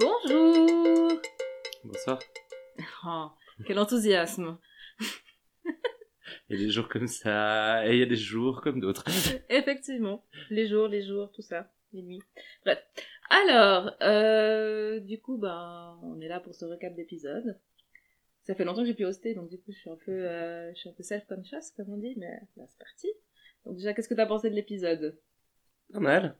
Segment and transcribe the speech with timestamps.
[0.00, 1.20] Bonjour
[1.84, 2.18] Bonsoir.
[3.04, 3.26] Oh,
[3.66, 4.56] quel enthousiasme
[6.48, 9.04] Il y a des jours comme ça, et il y a des jours comme d'autres.
[9.50, 12.22] Effectivement, les jours, les jours, tout ça, les nuits.
[12.64, 12.78] Bref.
[13.28, 17.58] Alors, euh, du coup, ben, on est là pour ce recap d'épisode.
[18.44, 20.72] Ça fait longtemps que j'ai pu hoster, donc du coup, je suis un peu, euh,
[20.72, 23.08] je suis un peu self-conscious, comme on dit, mais là, c'est parti.
[23.66, 25.18] Donc déjà, qu'est-ce que t'as pensé de l'épisode?
[25.92, 26.36] Pas mal.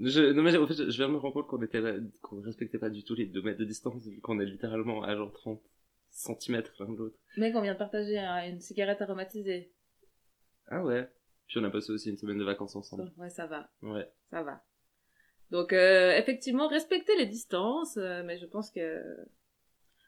[0.00, 2.40] Je, non mais en fait, je viens de me rendre compte qu'on était là- qu'on
[2.42, 5.32] respectait pas du tout les deux mètres de distance, vu qu'on est littéralement à genre
[5.32, 5.62] 30
[6.10, 7.16] centimètres l'un de l'autre.
[7.36, 9.72] Mec, on vient de partager hein, une cigarette aromatisée.
[10.68, 11.08] Ah ouais.
[11.46, 13.10] Puis on a passé aussi une semaine de vacances ensemble.
[13.16, 13.70] Ouais, ça va.
[13.82, 14.10] Ouais.
[14.30, 14.62] ça va.
[15.50, 19.00] Donc euh, effectivement, respecter les distances, euh, mais je pense que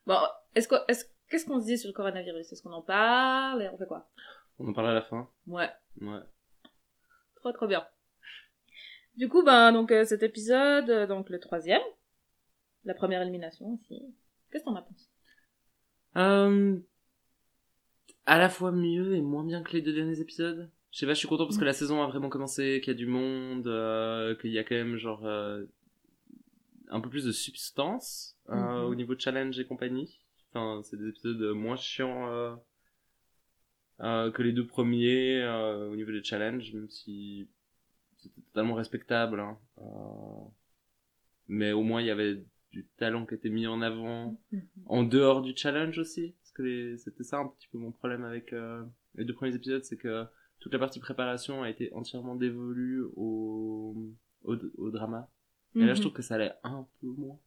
[0.06, 0.16] bon,
[0.56, 2.52] est-ce que est-ce qu'est-ce qu'on se dit sur le coronavirus?
[2.52, 3.62] Est-ce qu'on en parle?
[3.62, 4.10] Et on fait quoi?
[4.58, 5.30] On en parle à la fin?
[5.46, 6.18] Ouais, Ouais.
[7.36, 7.86] trop trop bien.
[9.18, 11.82] Du coup, ben donc euh, cet épisode, euh, donc le troisième,
[12.84, 14.00] la première élimination aussi.
[14.52, 15.10] Qu'est-ce qu'on en pense
[16.16, 16.78] Euh,
[18.26, 20.70] à la fois mieux et moins bien que les deux derniers épisodes.
[20.92, 22.96] Je sais pas, je suis content parce que la saison a vraiment commencé, qu'il y
[22.96, 25.64] a du monde, euh, qu'il y a quand même genre euh,
[26.88, 28.90] un peu plus de substance euh, Mhm.
[28.90, 30.20] au niveau de challenge et compagnie.
[30.50, 32.56] Enfin, c'est des épisodes moins chiants
[33.98, 35.44] que les deux premiers
[35.90, 37.48] au niveau des challenges, même si
[38.18, 39.40] c'était totalement respectable.
[39.40, 39.58] Hein.
[39.78, 40.44] Euh,
[41.48, 44.38] mais au moins il y avait du talent qui était mis en avant
[44.86, 48.24] en dehors du challenge aussi parce que les- c'était ça un petit peu mon problème
[48.24, 50.26] avec euh, les deux premiers épisodes c'est que
[50.60, 53.96] toute la partie préparation a été entièrement dévolue au
[54.44, 55.30] au, au drama
[55.74, 57.38] et là je trouve que ça allait un peu moins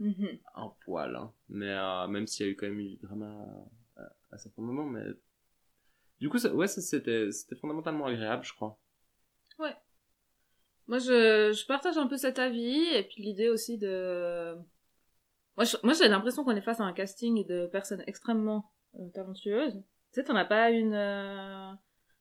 [0.00, 0.38] Mhm.
[0.54, 1.32] un poil hein.
[1.48, 3.44] mais euh, même s'il y a eu quand même eu du drama
[3.96, 5.04] à, à certains moments mais
[6.20, 8.78] du coup ça, ouais c'était fondamentalement agréable je crois
[10.88, 14.54] Moi, je, je partage un peu cet avis, et puis l'idée aussi de...
[15.56, 19.08] Moi, je- moi j'ai l'impression qu'on est face à un casting de personnes extrêmement euh,
[19.10, 19.74] talentueuses.
[19.74, 19.82] Tu
[20.20, 20.94] sais, t'en as pas une...
[20.94, 21.70] euh,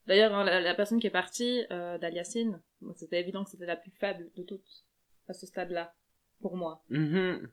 [0.05, 3.65] D'ailleurs, hein, la, la personne qui est partie, euh, d'Aliacine, bon, c'était évident que c'était
[3.65, 4.85] la plus faible de toutes,
[5.29, 5.93] à ce stade-là,
[6.41, 6.83] pour moi.
[6.89, 7.49] Mhm.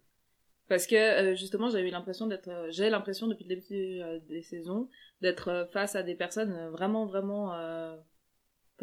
[0.68, 2.48] Parce que, euh, justement, j'ai eu l'impression d'être...
[2.48, 4.88] euh, j'ai l'impression, depuis le début euh, des saisons,
[5.20, 7.52] d'être face à des personnes vraiment, vraiment...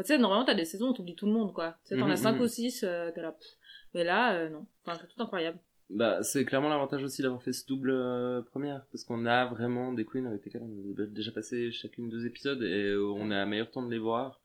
[0.02, 1.78] Enfin, tu sais, normalement, t'as des saisons où t'oublies tout le monde, quoi.
[1.86, 2.42] Tu sais, t'en Mhm, as 5 mhm.
[2.42, 3.32] ou 6, euh, t'es là...
[3.34, 3.48] pff.
[3.94, 4.66] Mais là, euh, non.
[4.86, 5.60] Enfin, c'est tout incroyable.
[5.90, 9.92] Bah, c'est clairement l'avantage aussi d'avoir fait ce double euh, première, parce qu'on a vraiment
[9.92, 13.36] des queens avec lesquelles on a déjà passé chacune deux épisodes et euh, on a
[13.36, 14.42] un meilleur temps de les voir.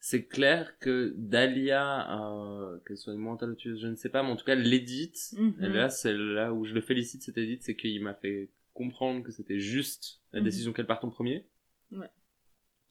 [0.00, 4.36] C'est clair que Dahlia, euh, qu'elle soit moins talentueuse, je ne sais pas, mais en
[4.36, 5.54] tout cas l'édite, Mhm.
[5.72, 9.30] là c'est là où je le félicite cette édite, c'est qu'il m'a fait comprendre que
[9.32, 10.44] c'était juste la Mhm.
[10.44, 11.46] décision qu'elle parte en premier.
[11.92, 12.10] Ouais.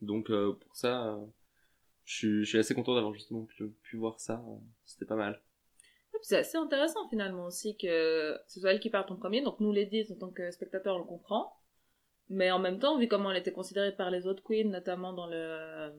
[0.02, 1.20] Donc euh, pour ça,
[2.06, 5.16] je suis, je suis assez content d'avoir justement pu, pu voir ça, euh, c'était pas
[5.16, 5.42] mal.
[6.12, 9.42] Puis, C'est assez intéressant, finalement, aussi, que ce soit elle qui parte en premier.
[9.42, 11.54] Donc, nous, les 10, en tant que spectateurs, on le comprend.
[12.30, 15.28] Mais en même temps, vu comment elle était considérée par les autres queens, notamment dans
[15.28, 15.92] le...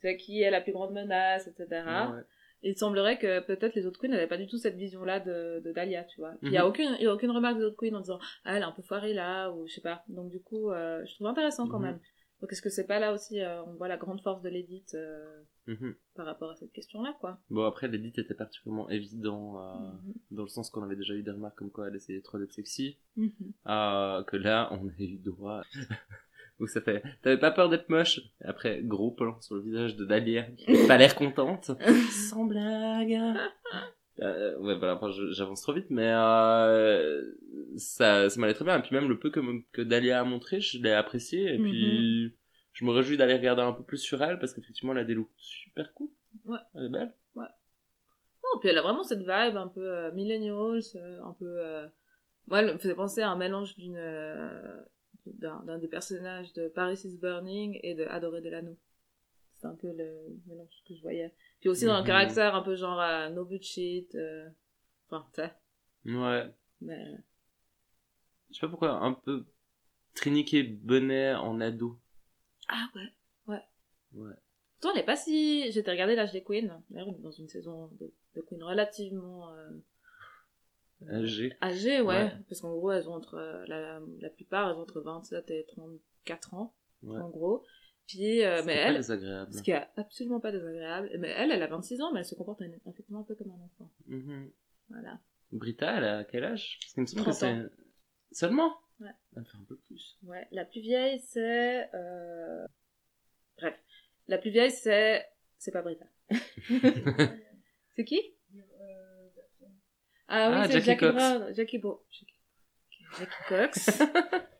[0.00, 1.66] C'est qui est la plus grande menace, etc.
[2.12, 2.22] Ouais.
[2.62, 5.72] Il semblerait que peut-être les autres queens n'avaient pas du tout cette vision-là de, de
[5.72, 6.34] Dahlia, tu vois.
[6.42, 6.68] Il y a Mhm.
[6.68, 8.72] aucune, il y a aucune remarque des autres queens en disant ah elle est un
[8.72, 10.02] peu foirée là ou je sais pas.
[10.08, 11.84] Donc du coup, euh, je trouve intéressant quand Mhm.
[11.86, 12.00] même.
[12.44, 14.92] Donc est-ce que c'est pas là aussi euh, on voit la grande force de l'édite
[14.94, 15.94] euh, Mhm.
[16.14, 17.38] par rapport à cette question-là quoi?
[17.48, 20.12] Bon, après, l'édit était particulièrement évident, euh, Mhm.
[20.32, 22.52] dans le sens qu'on avait déjà eu des remarques comme quoi elle essayait trop d'être
[22.52, 23.30] sexy, Mhm.
[23.68, 25.62] euh, que là, on a eu droit,
[26.60, 28.18] où ça fait, t'avais pas peur d'être moche?
[28.42, 31.70] Et après, gros plan sur le visage de Dahlia, qui a pas l'air contente.
[32.30, 33.18] Sans blague.
[34.20, 37.32] Euh, ouais, voilà, enfin, je- j'avance trop vite, mais euh,
[37.76, 38.78] ça, ça m'allait très bien.
[38.78, 39.40] Et puis même le peu que,
[39.72, 41.54] que Dahlia a montré, je l'ai apprécié.
[41.54, 42.34] Et puis,
[42.72, 45.14] je me réjouis d'aller regarder un peu plus sur elle, parce qu'effectivement, elle a des
[45.14, 46.08] looks super cool.
[46.44, 46.58] Ouais.
[46.74, 47.12] Elle est belle.
[47.36, 51.46] Oh, puis elle a vraiment cette vibe un peu euh, millennials, euh, un peu.
[51.48, 51.88] Euh...
[52.46, 54.80] Moi, elle me faisait penser à un mélange d'une euh,
[55.26, 58.76] d'un d'un des personnages de Paris is Burning et de Adoré Delano.
[59.54, 61.32] C'est un peu le mélange que je voyais.
[61.64, 62.06] Puis aussi dans le Mhm.
[62.08, 64.14] caractère un peu genre euh, no bullshit.
[64.16, 64.50] Euh...
[65.08, 65.54] Enfin, tu sais.
[66.14, 66.52] Ouais.
[66.82, 67.06] Mais...
[68.50, 69.46] Je sais pas pourquoi, un peu
[70.14, 71.98] triniqué bonnet en ado.
[72.68, 73.08] Ah ouais.
[73.46, 74.34] Ouais.
[74.78, 75.72] Pourtant, elle est pas si.
[75.72, 76.82] J'étais regardé l'âge des Queens.
[76.90, 79.70] D'ailleurs, dans une saison de, de Queen relativement euh,
[81.08, 81.56] Âgé.
[81.62, 82.24] âgée, ouais.
[82.24, 82.32] Ouais.
[82.46, 83.36] Parce qu'en gros, elles ont entre.
[83.38, 87.18] euh, La, la plupart, elles ont entre 27 et 34 ans, Ouais.
[87.18, 87.64] en gros.
[88.06, 88.96] Puis, euh, mais pas elle.
[88.96, 89.52] désagréable.
[89.54, 91.10] Ce qui est absolument pas désagréable.
[91.18, 93.50] Mais elle, elle a 26 ans, mais elle se comporte un- effectivement un peu comme
[93.50, 93.90] un enfant.
[94.06, 94.50] Mhm.
[94.90, 95.18] Voilà.
[95.52, 96.78] Brita, elle a quel âge?
[96.82, 98.36] Parce qu'il me semble que 30 c'est...
[98.36, 98.74] Seulement?
[99.00, 99.10] Ouais.
[99.36, 100.18] Elle fait un peu plus.
[100.24, 100.46] Ouais.
[100.50, 101.88] La plus vieille, c'est.
[101.94, 102.66] Euh...
[103.56, 103.74] Bref.
[104.28, 105.24] La plus vieille, c'est.
[105.58, 106.04] C'est pas Brita.
[107.94, 108.20] c'est qui?
[110.28, 111.14] Ah oui, Ah, c'est Jackie Jackie, Cox.
[111.14, 111.54] Brown.
[111.54, 112.04] Jackie Bo...
[112.10, 112.34] Jackie,
[113.18, 114.02] Jackie Cox.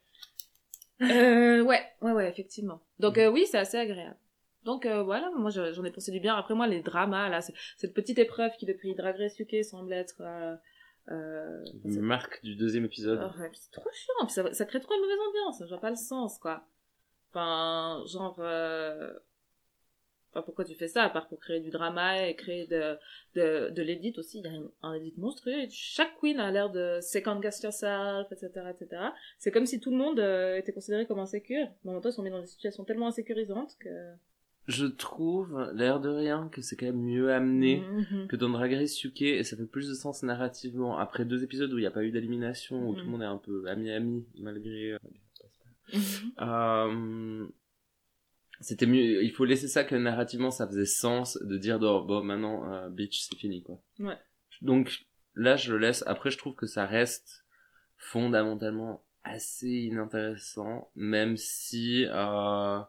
[1.02, 2.80] euh, ouais, ouais, ouais, effectivement.
[2.98, 4.16] Donc euh, oui, c'est assez agréable.
[4.64, 6.34] Donc euh, voilà, moi je- j'en ai pensé du bien.
[6.36, 7.40] Après moi, les dramas, là,
[7.76, 10.20] cette petite épreuve qui depuis Drag Race UK semble être...
[10.20, 10.56] Euh,
[11.10, 13.20] euh, c'est- Marque du deuxième épisode.
[13.36, 15.90] Oh, ouais, c'est trop chiant, ça, ça crée trop une mauvaise ambiance, je vois pas
[15.90, 16.66] le sens, quoi.
[17.30, 18.36] Enfin, genre...
[20.34, 22.96] Enfin, pourquoi tu fais ça, à part pour créer du drama et créer de,
[23.36, 26.50] de, de l'édit aussi, il y a un, un edit monstrueux, et chaque queen a
[26.50, 29.02] l'air de second guess yourself, etc., etc.
[29.38, 32.08] C'est comme si tout le monde euh, était considéré comme insécure, mais en même temps,
[32.08, 33.88] ils sont mis dans des situations tellement insécurisantes que...
[34.66, 38.28] Je trouve, l'air de rien, que c'est quand même mieux amené Mhm.
[38.28, 40.96] que dans Drag Race UK et ça fait plus de sens narrativement.
[40.96, 43.26] Après deux épisodes où il n'y a pas eu d'élimination, où tout le monde est
[43.26, 44.96] un peu ami-ami, malgré...
[46.40, 47.46] Euh,
[48.64, 52.22] c'était mieux il faut laisser ça que narrativement ça faisait sens de dire bon, bon
[52.24, 54.16] maintenant euh, bitch c'est fini quoi Ouais.
[54.62, 57.44] donc là je le laisse après je trouve que ça reste
[57.96, 62.80] fondamentalement assez inintéressant même si euh,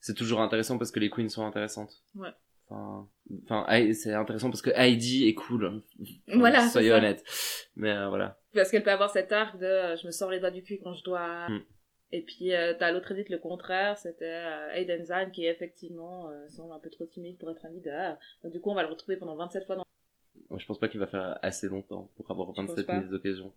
[0.00, 2.30] c'est toujours intéressant parce que les queens sont intéressantes Ouais.
[2.70, 5.82] enfin c'est intéressant parce que Heidi est cool
[6.28, 7.22] Voilà, soyez honnête
[7.76, 10.40] mais euh, voilà Parce qu'elle peut avoir cet arc de euh, je me sors les
[10.40, 11.48] doigts du cul quand je dois.
[11.48, 11.62] Mm.
[12.16, 16.48] Et puis euh, t'as l'autre edit le contraire, c'était euh, Aiden Zahn qui effectivement euh,
[16.48, 18.16] semble un peu trop timide pour être un leader.
[18.42, 19.84] Donc, du coup on va le retrouver pendant 27 fois dans...
[20.50, 23.00] Moi, je pense pas qu'il va faire assez longtemps pour avoir Je pense 27 pas.
[23.00, 23.52] mises d'occasion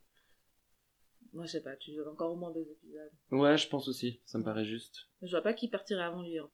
[1.34, 3.12] Moi je sais pas, tu joues encore au moins deux épisodes.
[3.32, 6.40] ouais je pense aussi ça me paraît juste Je vois pas qui partirait avant lui.
[6.40, 6.50] hein.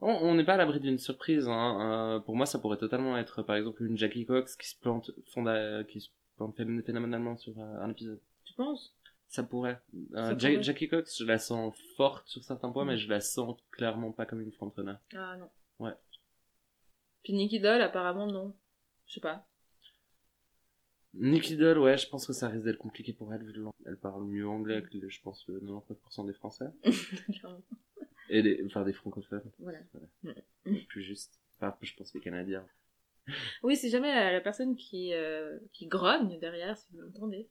[0.00, 1.46] On n'est pas à l'abri d'une surprise.
[1.48, 2.16] Hein.
[2.16, 5.12] Euh, pour moi, ça pourrait totalement être, par exemple, une Jackie Cox qui se plante,
[5.32, 8.20] fonda- qui se plante phé- phénoménalement sur un épisode.
[8.44, 8.94] Tu penses?
[9.34, 9.80] Ça pourrait.
[10.14, 10.62] Euh, Ça pourrait.
[10.62, 12.88] Jackie Cox, je la sens forte sur certains points, Mm.
[12.88, 14.94] mais je la sens clairement pas comme une frontrunner.
[15.12, 15.50] Ah non.
[15.80, 15.92] Ouais.
[17.24, 18.54] Puis Nicky Doll apparemment non.
[19.06, 19.48] Je sais pas.
[21.14, 23.72] Nikki Doll, ouais, je pense que ça risque d'être compliqué pour elle, vu le lang-
[23.86, 26.66] Elle parle mieux anglais que, je pense, le 99% des Français.
[28.30, 29.50] Et des, enfin, des francophones.
[29.58, 29.78] voilà.
[30.88, 31.40] Plus juste.
[31.56, 32.64] Enfin, je pense les Canadiens.
[33.62, 37.48] Oui, si jamais la, la personne qui, euh, qui grogne derrière, si vous l'entendez,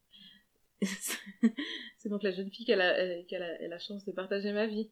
[1.98, 4.12] c'est donc la jeune fille qui a la, euh, qui a la, la chance de
[4.12, 4.90] partager ma vie.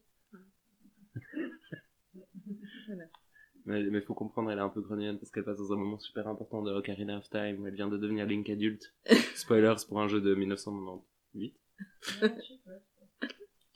[3.66, 6.00] Mais, mais faut comprendre, elle est un peu grognonne parce qu'elle passe dans un moment
[6.00, 8.94] super important de Ocarina of Time où elle vient de devenir Link adulte.
[9.36, 11.56] Spoilers pour un jeu de 1998.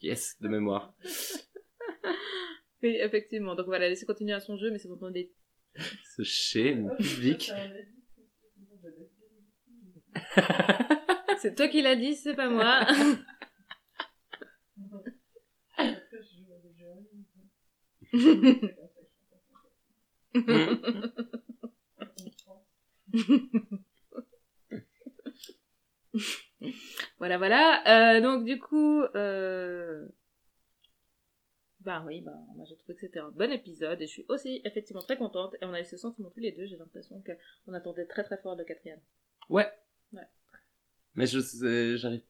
[0.01, 0.93] Yes, de mémoire.
[2.83, 3.55] Oui, effectivement.
[3.55, 5.33] Donc voilà, laissez continuer à son jeu, mais c'est tonton des...
[6.03, 7.51] Ce shame public.
[11.45, 12.87] C'est toi qui l'as dit, c'est pas moi.
[27.19, 28.15] voilà, voilà.
[28.17, 30.07] Euh, donc du coup, euh...
[31.81, 32.33] bah oui, bah
[32.67, 35.53] j'ai trouvé que c'était un bon épisode et je suis aussi effectivement très contente.
[35.61, 36.65] Et on a eu ce sentiment tous les deux.
[36.65, 39.01] J'ai l'impression qu'on attendait très très fort le quatrième.
[39.49, 39.71] Ouais.
[41.15, 41.39] Mais je
[41.97, 42.21] j'arrive.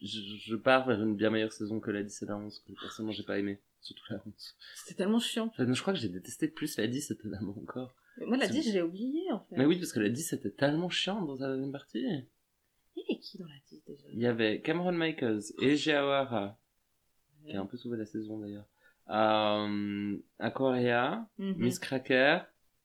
[0.00, 2.72] Je, je pars vers une bien meilleure saison que la 10 et la 11, que
[2.72, 3.60] personnellement j'ai pas aimé.
[3.80, 4.32] Surtout la 11.
[4.76, 5.46] C'était tellement chiant.
[5.46, 7.94] Enfin, je crois que j'ai détesté plus la 10 étonnamment encore.
[8.18, 9.56] Mais Moi la C'est- 10, je l'ai oublié en fait.
[9.56, 12.00] Mais oui, parce que la 10 c'était tellement chiant dans sa deuxième partie.
[12.96, 14.08] Il y avait qui dans la 10 déjà?
[14.12, 16.58] Il y avait Cameron Michaels et Jiawara,
[17.46, 18.66] qui a un peu sauvé la saison d'ailleurs.
[19.08, 21.54] Euh, Aquaria, Mhm.
[21.58, 22.40] Miss Cracker,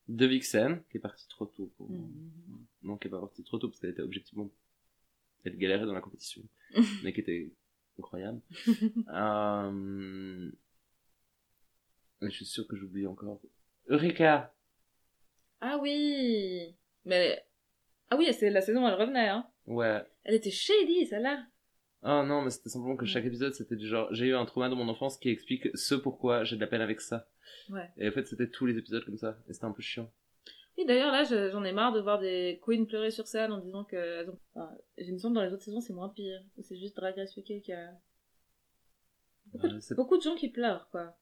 [0.08, 1.90] De Vixen, qui est partie trop tôt pour.
[1.90, 2.66] Mhm.
[2.84, 4.50] Non, qui est pas partie trop tôt parce qu'elle était objectivement.
[5.48, 6.42] Elle galérait dans la compétition.
[7.04, 7.52] mais qui était
[7.98, 8.42] incroyable.
[9.14, 10.52] euh...
[12.22, 13.42] Je suis sûr que j'oublie encore.
[13.88, 14.54] Eureka!
[15.62, 16.76] Ah oui
[17.06, 17.44] Mais...
[18.10, 19.48] Ah oui, c'est la saison où elle revenait, hein.
[19.66, 20.02] Ouais.
[20.24, 21.46] Elle était shady, celle-là.
[22.04, 24.70] Oh non, mais c'était simplement que chaque épisode c'était du genre, j'ai eu un trauma
[24.70, 27.28] dans mon enfance qui explique ce pourquoi j'ai de la peine avec ça.
[27.70, 27.90] Ouais.
[27.98, 29.38] Et en fait, c'était tous les épisodes comme ça.
[29.50, 30.12] Et c'était un peu chiant.
[30.78, 33.58] Oui, d'ailleurs, là, je- j'en ai marre de voir des queens pleurer sur scène en
[33.60, 34.28] disant que...
[34.54, 36.40] Enfin, j'ai une dans les autres saisons, c'est moins pire.
[36.62, 37.92] C'est juste Drag Race UK qui a...
[39.48, 41.18] Beaucoup, de- Euh, c'est- beaucoup de gens qui pleurent, quoi.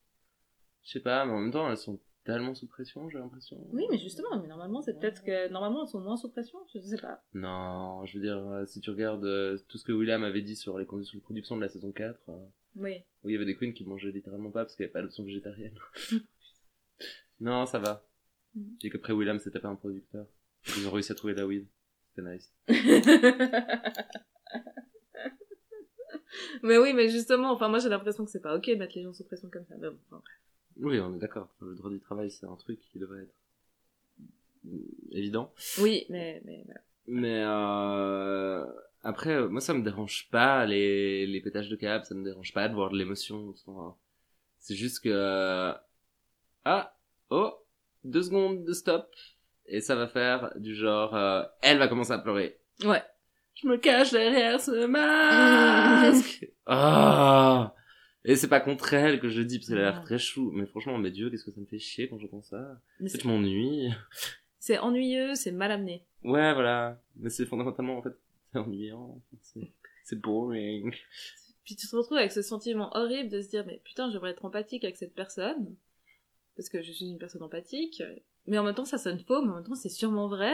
[0.83, 3.57] Je sais pas, mais en même temps, elles sont tellement sous pression, j'ai l'impression.
[3.71, 5.47] Oui, mais justement, mais normalement, c'est peut-être que...
[5.49, 7.23] Normalement, elles sont moins sous pression, je sais pas.
[7.33, 10.55] Non, je veux dire, euh, si tu regardes euh, tout ce que William avait dit
[10.55, 12.45] sur les conditions de production de la saison 4, euh,
[12.75, 13.03] Oui.
[13.23, 15.01] où il y avait des queens qui mangeaient littéralement pas parce qu'il n'y avait pas
[15.01, 15.77] d'option végétarienne.
[17.39, 18.03] non, ça va.
[18.55, 18.77] Mhm.
[18.83, 20.25] Et qu'après William, c'était pas un producteur.
[20.77, 21.67] Ils ont réussi à trouver la weed.
[22.15, 22.53] C'était nice.
[26.63, 29.03] mais oui, mais justement, enfin, moi, j'ai l'impression que c'est pas ok de mettre les
[29.03, 29.75] gens sous pression comme ça.
[29.79, 30.21] Mais bon, enfin,
[30.77, 31.53] Oui, on est d'accord.
[31.61, 33.35] Le droit du travail, c'est un truc qui devrait être
[34.63, 34.77] mm,
[35.11, 35.53] évident.
[35.79, 36.81] Oui, mais, mais voilà.
[37.07, 38.65] Mais euh,
[39.03, 42.67] après, moi, ça me dérange pas les, les pétages de câble, ça me dérange pas
[42.67, 43.53] de voir de l'émotion.
[44.57, 45.09] C'est juste que...
[45.09, 45.73] euh,
[46.63, 46.97] Ah
[47.29, 47.53] Oh
[48.05, 49.07] Deux secondes de stop.
[49.67, 51.15] Et ça va faire du genre...
[51.15, 52.57] euh, elle va commencer à pleurer.
[52.83, 53.03] Ouais.
[53.55, 56.47] Je me cache derrière ce masque.
[56.67, 57.73] Ah
[58.23, 60.03] Et c'est pas contre elle que je le dis, parce qu'elle a l'air Non.
[60.03, 60.51] très chou.
[60.53, 62.79] Mais franchement, mais Dieu, qu'est-ce que ça me fait chier quand j'entends ça.
[62.99, 63.89] Mais C'est que je m'ennuie.
[64.59, 66.03] C'est ennuyeux, c'est mal amené.
[66.23, 66.99] Ouais, voilà.
[67.17, 68.17] Mais c'est fondamentalement, en fait,
[68.51, 69.21] c'est ennuyant.
[70.03, 70.91] C'est boring.
[71.63, 74.45] Puis tu te retrouves avec ce sentiment horrible de se dire mais putain j'aimerais être
[74.45, 75.75] empathique avec cette personne
[76.55, 78.01] parce que je suis une personne empathique
[78.47, 80.53] mais en même temps ça sonne faux mais en même temps c'est sûrement vrai.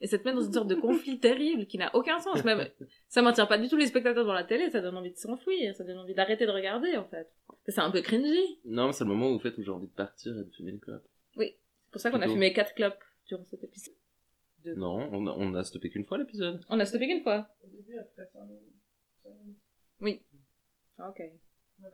[0.00, 2.44] Et ça te met dans une sorte de conflit terrible qui n'a aucun sens.
[2.44, 2.68] Même
[3.08, 5.74] ça maintient pas du tout les spectateurs dans la télé ça donne envie de s'enfuir
[5.74, 7.28] ça donne envie d'arrêter de regarder en fait.
[7.68, 8.60] C'est un peu cringy.
[8.64, 10.50] Non, mais c'est le moment où, en fait, où j'ai envie de partir et de
[10.50, 11.06] fumer une clope.
[11.36, 11.56] c'est
[11.92, 13.94] pour ça qu'on a fumé quatre clopes durant cet épisode.
[14.76, 16.64] Non, on a, on a stoppé qu'une fois l'épisode.
[16.68, 17.48] on a stoppé qu'une fois.
[17.64, 18.40] Au début, après 5
[20.00, 20.22] minutes.
[20.98, 21.20] Ah, ok.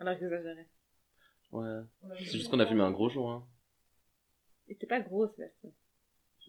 [0.01, 0.69] Alors j'exagérais
[1.53, 1.81] Ouais.
[2.19, 3.47] C'est juste qu'on a fumé un gros joint.
[4.69, 5.71] et t'es pas gros Sébastien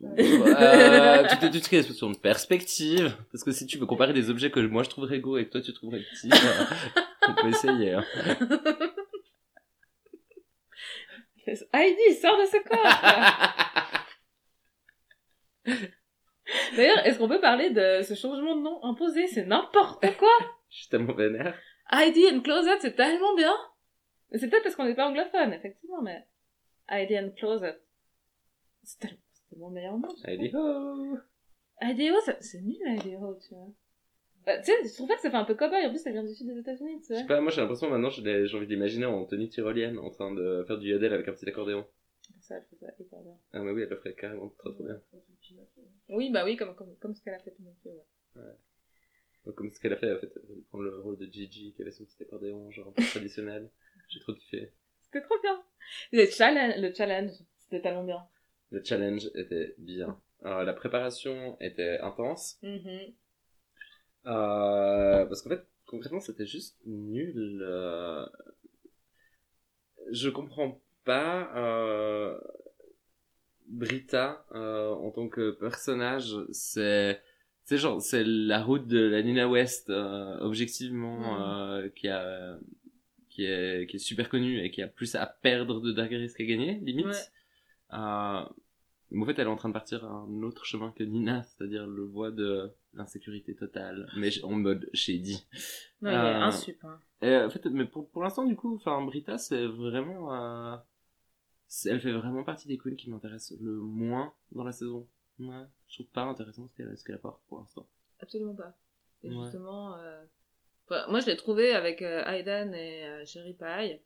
[0.01, 3.15] Euh, tu te tu te crées sur une perspective.
[3.32, 5.51] Parce que si tu veux comparer des objets que moi je trouverais gros et que
[5.51, 6.65] toi tu trouverais petits, euh,
[7.27, 7.94] on peut essayer.
[7.94, 8.06] hein.
[11.74, 13.56] Heidi sors de ce corps
[16.75, 19.27] D'ailleurs, est-ce qu'on peut parler de ce changement de nom imposé?
[19.27, 20.29] C'est n'importe quoi
[20.70, 21.56] Je suis tellement vénère.
[21.91, 23.53] Heidi and Closet, c'est tellement bien
[24.38, 26.26] c'est peut-être parce qu'on n'est pas anglophone, effectivement, mais...
[26.90, 27.80] Heidi and Closet.
[28.84, 30.08] C'est tellement, meilleur nom.
[30.26, 31.18] Heidi ho
[31.82, 33.68] Heidi Ho, c'est nul, Heidi Ho, tu vois.
[34.46, 36.12] Bah, tu sais, je trouve pas que ça fait un peu cowboy, en plus ça
[36.12, 37.16] vient du sud des États-Unis, tu Je sais.
[37.22, 40.64] sais pas, moi j'ai l'impression maintenant j'ai envie d'imaginer en tenue tyrolienne en train de
[40.66, 41.86] faire du yodel avec un petit accordéon.
[42.40, 43.38] Ça, elle fait ça hyper bien.
[43.54, 45.00] Ah mais oui, elle le ferait carrément trop trop bien.
[46.10, 48.02] Oui, bah oui, comme, comme, comme ce qu'elle a fait tout le monde.
[48.38, 48.54] Ouais.
[49.46, 51.82] Donc, Comme ce qu'elle a fait, en fait, elle prend le rôle de Gigi qui
[51.82, 53.70] avait son petit accordéon genre un peu traditionnel.
[54.10, 54.72] J'ai trop kiffé.
[55.04, 55.62] C'était trop bien.
[56.12, 58.24] Le challenge, le challenge, c'était tellement bien.
[58.72, 60.20] Le challenge était bien.
[60.44, 62.60] Alors, la préparation était intense.
[62.63, 63.13] Mhm.
[64.25, 67.62] Euh, parce qu'en fait, concrètement, c'était juste nul.
[67.63, 68.25] euh.
[70.12, 72.39] Je comprends pas euh,
[73.68, 76.36] Brita euh, en tant que personnage.
[76.51, 77.22] C'est
[77.66, 81.39] c'est genre c'est la route de la Nina West euh, objectivement
[81.72, 82.58] euh, qui a
[83.39, 86.34] qui est qui est super connue et qui a plus à perdre de Drag Race
[86.34, 87.05] qu'à gagner limite.
[87.05, 87.13] Ouais.
[87.93, 88.43] Euh,
[89.12, 91.88] mais en fait, elle est en train de partir un autre chemin que Nina, c'est-à-dire
[91.88, 95.48] le voie de l'insécurité totale, mais en mode shady.
[96.01, 96.84] Non, il est Euh, insup.
[96.84, 97.00] Hein.
[97.22, 100.77] Et, en fait, mais pour, pour l'instant, du coup, enfin, Brita, c'est vraiment, euh,
[101.86, 105.08] elle fait vraiment partie des queens qui m'intéressent le moins dans la saison.
[105.39, 107.88] Ouais, je trouve pas intéressant ce qu'elle, apporte pour l'instant.
[108.19, 108.77] Absolument pas.
[109.24, 109.43] Et Ouais.
[109.43, 110.24] justement, euh...
[111.10, 114.00] moi je l'ai trouvé avec euh, Aiden et euh, Sherry Pie.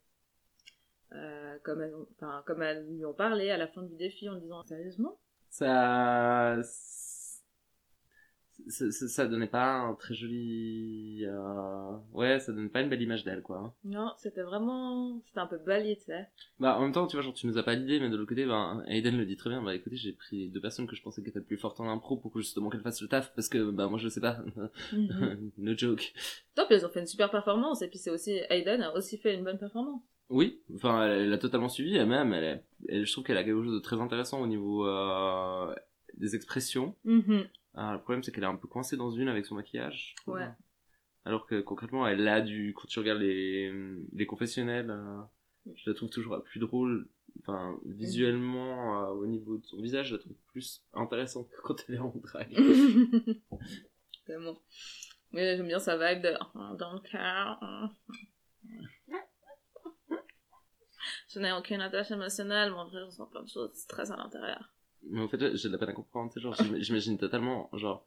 [1.12, 2.08] Euh, comme, elles ont-
[2.44, 5.18] comme elles lui ont parlé à la fin du défi en disant sérieusement?
[5.50, 6.56] Ça,
[8.68, 11.90] ça, ça, ça donnait pas un très joli, euh...
[12.12, 13.58] ouais, ça donnait pas une belle image d'elle, quoi.
[13.58, 13.72] hein.
[13.84, 15.20] Non, c'était vraiment.
[15.26, 16.26] C'était un peu balayé, tu sais.
[16.60, 18.28] Bah, en même temps, tu vois, genre, tu nous as pas l'idée, mais de l'autre
[18.28, 19.62] côté, ben, Aiden le dit très bien.
[19.62, 22.16] Bah, écoutez, j'ai pris deux personnes que je pensais qu'elles étaient plus fortes en impro
[22.16, 24.38] pour que justement qu'elles fassent le taf, parce que, bah, moi, je sais pas.
[24.92, 25.50] Mhm.
[25.58, 26.12] no joke.
[26.54, 27.82] Top, elles ont fait une super performance.
[27.82, 28.38] Et puis c'est aussi.
[28.50, 30.00] Aiden a aussi fait une bonne performance.
[30.30, 33.44] Oui, enfin, elle, elle a totalement suivi, et même, elle, elle- je trouve qu'elle a
[33.44, 35.74] quelque chose de très intéressant au niveau, euh,
[36.14, 36.94] des expressions.
[37.04, 37.44] Mhm.
[37.74, 40.14] Ah, le problème, c'est qu'elle est un peu coincée dans une avec son maquillage.
[40.26, 40.48] Ouais.
[41.24, 43.72] Alors que, concrètement, elle a du, quand tu regardes les,
[44.12, 45.20] les confessionnels, euh,
[45.74, 47.08] je la trouve toujours plus drôle.
[47.40, 51.76] Enfin, visuellement, euh, au niveau de son visage, je la trouve plus intéressante que quand
[51.88, 52.54] elle est en drague.
[54.26, 54.60] Tellement.
[55.32, 56.34] Mais j'aime bien sa vibe de.
[56.54, 57.90] Oh, Dans le cœur.
[61.28, 64.12] Je n'ai aucune attache émotionnelle, mais en vrai, je ressens plein de choses qui stressent
[64.12, 64.73] à l'intérieur.
[65.10, 67.68] Mais en fait, j'ai de la peine à comprendre, tu sais, genre, j'im- j'imagine totalement,
[67.74, 68.06] genre,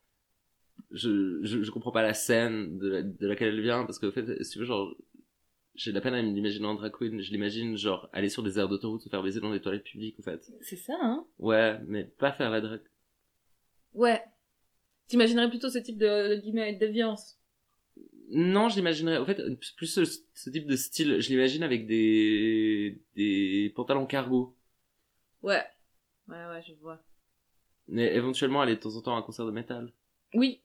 [0.92, 4.08] je, je, je comprends pas la scène de, la- de laquelle elle vient, parce que,
[4.08, 4.96] en fait, si tu veux, genre,
[5.76, 8.58] j'ai de la peine à m'imaginer en drag queen, je l'imagine, genre, aller sur des
[8.60, 10.52] aires d'autoroute, se faire baiser dans des toilettes publiques, en fait.
[10.62, 12.82] C'est ça, hein Ouais, mais pas faire la drag.
[13.94, 14.24] Ouais.
[15.08, 17.38] T'imaginerais plutôt ce type de, de guillemets, de déviance.
[18.30, 19.40] Non, je l'imaginerais, en fait,
[19.78, 24.56] plus ce, ce type de style, je l'imagine avec des, des pantalons cargo.
[25.44, 25.64] Ouais.
[26.28, 27.00] Ouais, ouais, je vois.
[27.88, 29.92] Mais éventuellement, aller de temps en temps à un concert de métal.
[30.34, 30.62] Oui.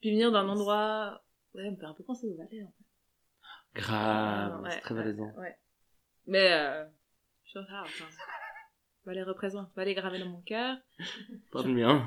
[0.00, 1.22] Puis venir d'un endroit...
[1.54, 3.80] Ouais, me fait un peu penser au Valais, en fait.
[3.80, 5.32] Grave, Ouais, c'est très valaisant.
[5.36, 5.56] Ouais.
[6.26, 6.84] Mais, euh...
[7.44, 8.06] Je suis rare, enfin...
[9.06, 9.70] Valais représente.
[9.76, 10.78] Valais gravé dans mon cœur.
[11.52, 12.06] Pas le mien.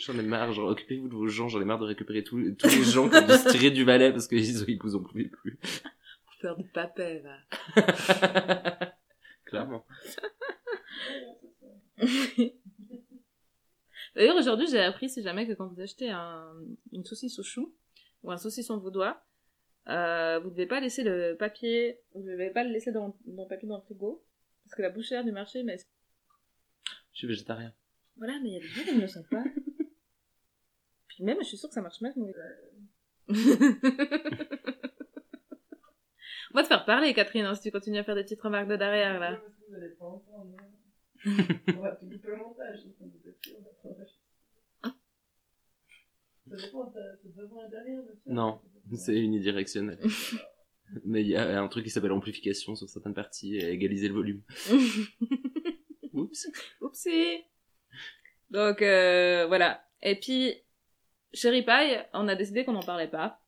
[0.00, 2.68] J'en ai marre, genre, occupez-vous de vos gens, j'en ai marre de récupérer tous, tous
[2.68, 5.24] les gens qui ont dû se tirer du valet parce qu'ils ils vous en pouvaient
[5.24, 5.58] plus.
[6.24, 7.38] Pour faire du papier, là.
[9.46, 9.84] Clairement.
[14.14, 16.54] D'ailleurs, aujourd'hui, j'ai appris, si jamais, que quand vous achetez un,
[16.92, 17.74] une saucisse au chou,
[18.22, 19.22] ou un saucisson vaudois,
[19.88, 23.48] euh, vous devez pas laisser le papier, vous devez pas le laisser dans, dans le
[23.48, 24.24] papier dans le frigo,
[24.64, 25.76] parce que la bouchère du marché, mais
[27.12, 27.72] Je suis végétarien.
[28.16, 29.44] voilà, mais il y a des gens qui ne le sont pas.
[31.08, 32.12] Puis même, je suis sûre que ça marche mal.
[32.16, 32.32] mais-
[36.52, 38.68] On va te faire parler, Catherine, hein, si tu continues à faire des petites remarques
[38.68, 39.38] de derrière, là.
[41.24, 42.80] On va tout couper au montage.
[46.48, 46.92] Ça dépend,
[47.24, 48.60] devant et derrière, Non,
[48.94, 49.98] c'est unidirectionnel.
[51.04, 54.14] Mais il y a un truc qui s'appelle amplification sur certaines parties et égaliser le
[54.14, 54.42] volume.
[56.12, 56.48] Oups.
[56.80, 57.42] Oupsie
[58.50, 59.84] Donc, euh, voilà.
[60.02, 60.54] Et puis,
[61.32, 63.40] Chérie Pie, on a décidé qu'on n'en parlait pas.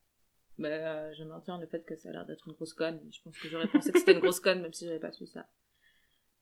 [0.59, 3.01] Mais euh, je maintiens le fait que ça a l'air d'être une grosse conne.
[3.13, 5.27] Je pense que j'aurais pensé que c'était une grosse conne, même si j'avais pas su
[5.27, 5.47] ça.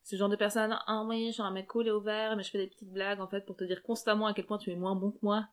[0.09, 2.51] Ce genre de personne, ah oui, je suis un mec cool et ouvert, mais je
[2.51, 4.77] fais des petites blagues, en fait, pour te dire constamment à quel point tu es
[4.77, 5.49] moins bon que moi.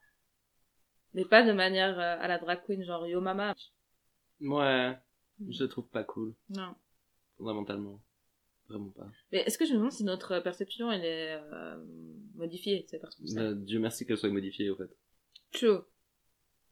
[1.15, 3.55] Mais pas de manière euh, à la drag queen, genre yo mama.
[4.41, 4.95] Ouais,
[5.49, 6.75] je le trouve pas cool, Non.
[7.37, 7.99] fondamentalement.
[8.69, 9.07] Vraiment pas.
[9.31, 11.83] Mais est-ce que je me demande si notre perception, elle est euh,
[12.35, 13.53] modifiée, c'est parce que ça.
[13.53, 14.89] Dieu merci qu'elle soit modifiée, au fait.
[15.51, 15.79] True.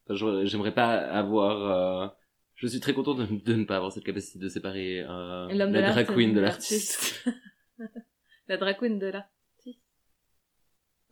[0.08, 2.04] Enfin, J'aimerais pas avoir...
[2.04, 2.08] euh,
[2.54, 5.66] Je suis très content de, de ne pas avoir cette capacité de séparer euh, la
[5.92, 7.28] drag queen de l'artiste.
[8.48, 9.80] La drag queen de l'artiste.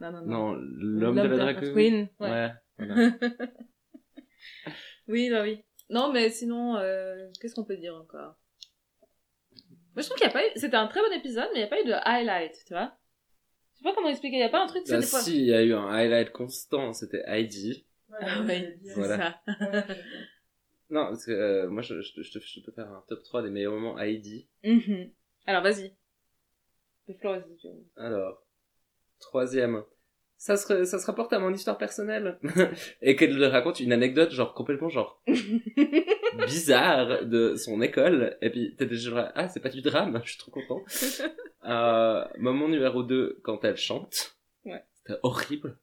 [0.00, 0.26] Non, non, non.
[0.26, 2.08] non, l'homme de la drag queen.
[2.18, 2.30] Ouais.
[2.30, 2.52] Ouais.
[2.78, 2.94] voilà.
[5.08, 5.62] oui, bah oui.
[5.90, 8.36] Non, mais sinon, euh, qu'est-ce qu'on peut dire encore?
[9.94, 10.50] Moi, je trouve qu'il n'y a pas eu...
[10.56, 12.96] C'était un très bon épisode, mais il n'y a pas eu de highlight, tu vois?
[13.74, 15.20] Je sais pas comment expliquer, il n'y a pas un truc, Bah, des fois...
[15.20, 17.86] si, il y a eu un highlight constant, c'était Heidi.
[18.12, 19.16] Ah ouais, c'est Voilà.
[19.46, 19.54] ça.
[20.90, 23.22] Non, parce que euh, moi, je, je, te- je, te- je peux faire un top
[23.22, 24.48] 3 des meilleurs moments Heidi.
[24.64, 25.12] Mhm.
[25.46, 25.94] Alors, vas-y.
[27.96, 28.42] Alors,
[29.18, 29.82] troisième.
[30.40, 32.38] Ça se, ça se rapporte à mon histoire personnelle.
[33.02, 35.22] et qu'elle raconte une anecdote, genre, complètement, genre,
[36.46, 38.38] bizarre de son école.
[38.40, 40.82] Et puis, t'étais genre, ah, c'est pas du drame, je suis trop content.
[41.62, 44.34] Euh, moment numéro 2, quand elle chante.
[44.64, 44.82] Ouais.
[44.94, 45.76] C'était horrible.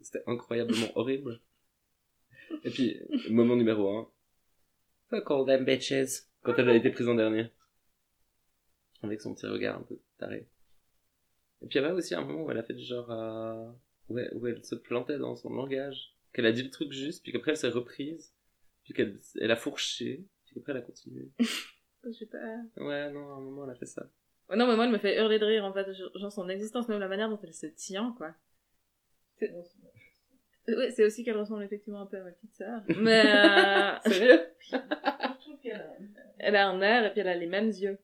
[0.00, 1.38] C'était incroyablement horrible.
[2.64, 4.08] Et puis, moment numéro 1.
[5.10, 6.24] Fuck all them bitches.
[6.42, 7.46] Quand elle a été prise en dernier.
[9.04, 10.48] Avec son petit regard un peu taré.
[11.62, 13.10] Et puis il y avait aussi un moment où elle a fait du genre...
[13.10, 13.70] euh,
[14.08, 16.14] où, elle, où elle se plantait dans son langage.
[16.32, 18.34] Qu'elle a dit le truc juste, puis qu'après elle s'est reprise.
[18.84, 20.26] Puis qu'elle elle a fourché.
[20.44, 21.30] Puis qu'après elle a continué.
[22.04, 22.38] Je sais pas...
[22.76, 24.06] Ouais, non, à un moment elle a fait ça.
[24.50, 25.90] Ouais, non, mais moi, elle me fait hurler de rire, en fait.
[25.92, 28.34] Genre, son existence, même la manière dont elle se tient, quoi.
[29.40, 32.82] Oui, c'est aussi qu'elle ressemble effectivement un peu à ma petite sœur.
[32.88, 34.40] Mais euh, Sérieux
[36.38, 37.98] elle a un air et puis elle a les mêmes yeux.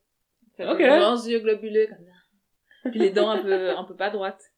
[0.61, 0.77] Elle a Ok.
[0.79, 2.89] des grands yeux globuleux comme ça.
[2.89, 4.51] Puis les dents un peu, un peu pas droites.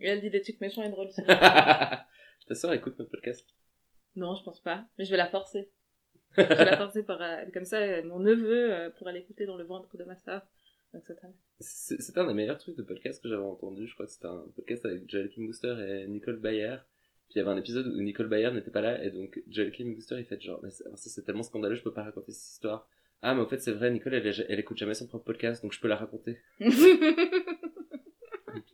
[0.00, 1.08] Et elle dit des trucs méchants et drôles.
[1.26, 3.46] Ta sœur écoute notre podcast.
[4.16, 4.84] non, je pense pas.
[4.98, 5.70] Mais je vais la forcer.
[6.36, 9.56] Je vais la forcer par, euh, comme ça, euh, mon neveu euh, pourra l'écouter dans
[9.56, 10.42] le ventre de ma sœur.
[10.92, 11.04] Donc,
[11.60, 13.86] c'est C'était un des meilleurs trucs de podcast que j'avais entendu.
[13.86, 16.76] Je crois que c'était un podcast avec Joel Kim Booster et Nicole Bayer.
[17.28, 19.72] Puis il y avait un épisode où Nicole Bayer n'était pas là et donc Joel
[19.72, 22.52] Kim Booster il fait genre mais ça, c'est tellement scandaleux je peux pas raconter cette
[22.52, 22.86] histoire.
[23.26, 25.80] Ah mais en fait c'est vrai Nicole elle, écoute jamais son propre podcast donc je
[25.80, 26.38] peux la raconter.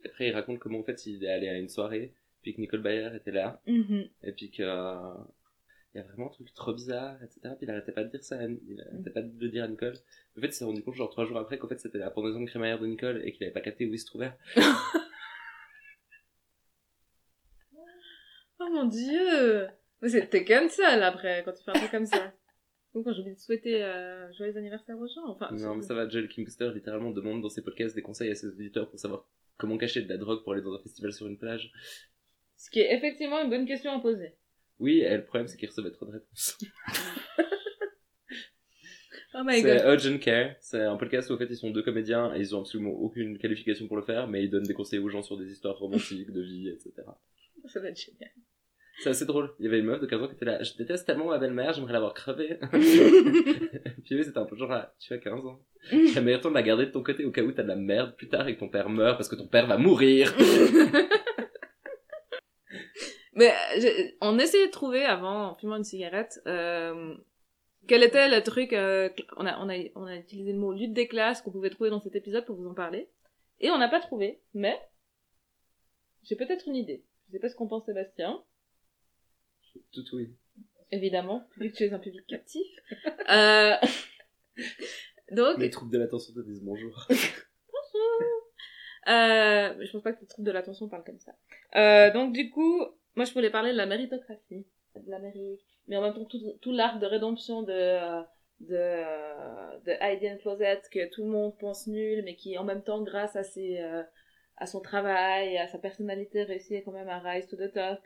[0.05, 2.81] Après il raconte comment en fait il est allé à une soirée puis que Nicole
[2.81, 4.09] Bayer était là Mhm.
[4.23, 5.13] et puis que euh,
[5.93, 7.39] il y a vraiment un truc trop bizarre etc.
[7.57, 9.67] Puis il arrêtait pas de dire ça, à- il arrêtait pas de le dire à
[9.69, 9.93] Nicole.
[10.37, 12.41] En fait il s'est rendu compte genre trois jours après qu'en fait c'était la pendaison
[12.41, 14.33] de crémaillère de Nicole et qu'il avait pas capté où il se trouvait.
[18.63, 19.67] Oh mon dieu
[20.01, 22.31] Mais c'est- T'es cancel après, quand tu fais un truc comme ça.
[22.93, 25.27] Ou quand j'oublie de souhaiter euh, joyeux anniversaire aux gens.
[25.27, 28.31] Enfin, Non, mais ça va, Joel Kim Booster littéralement demande dans ses podcasts des conseils
[28.31, 29.27] à ses auditeurs pour savoir
[29.57, 31.71] comment cacher de la drogue pour aller dans un festival sur une plage.
[32.57, 34.35] Ce qui est effectivement une bonne question à poser.
[34.79, 36.57] Oui, et le problème c'est qu'il recevait trop de réponses.
[39.33, 39.85] Oh my C'est god.
[39.85, 42.59] Urgent Care, c'est un podcast où en fait ils sont deux comédiens et ils ont
[42.59, 45.49] absolument aucune qualification pour le faire, mais ils donnent des conseils aux gens sur des
[45.49, 46.91] histoires romantiques, de vie, etc.
[47.67, 48.31] Ça va être génial.
[49.01, 49.51] C'est assez drôle.
[49.59, 51.39] Il y avait une meuf de 15 ans qui était là, je déteste tellement ma
[51.39, 52.59] belle-mère, j'aimerais l'avoir crevée.
[52.71, 55.59] Puis oui, c'était un peu genre, ah, tu as 15 ans.
[56.13, 57.75] La meilleure temps de la garder de ton côté au cas où t'as de la
[57.75, 60.31] merde plus tard et que ton père meurt parce que ton père va mourir.
[63.33, 67.15] Mais euh, on essayait de trouver avant, en fumant une cigarette, euh,
[67.87, 68.73] quel était le truc.
[68.73, 71.71] euh, on, a, on, a, on a utilisé le mot lutte des classes qu'on pouvait
[71.71, 73.09] trouver dans cet épisode pour vous en parler.
[73.61, 74.79] Et on n'a pas trouvé, mais
[76.23, 77.03] j'ai peut-être une idée.
[77.27, 78.43] Je sais pas ce qu'en pense Sébastien,
[79.91, 80.29] Tout oui.
[80.91, 82.67] évidemment, vu que tu es un public captif.
[83.29, 83.75] euh...
[85.31, 87.07] Donc, Les troupes de l'attention te disent bonjour.
[89.07, 91.33] Euh, je pense pas que les troubles de l'attention parlent comme ça.
[91.75, 96.01] Euh, donc du coup, moi je voulais parler de la méritocratie, de l'Amérique, mais en
[96.01, 98.21] même temps tout, tout l'arc de rédemption de euh,
[98.59, 103.01] de de Heidi Closet que tout le monde pense nul, mais qui en même temps
[103.01, 104.03] grâce à ses euh,
[104.57, 107.99] à son travail, et à sa personnalité réussit quand même à rise to the top.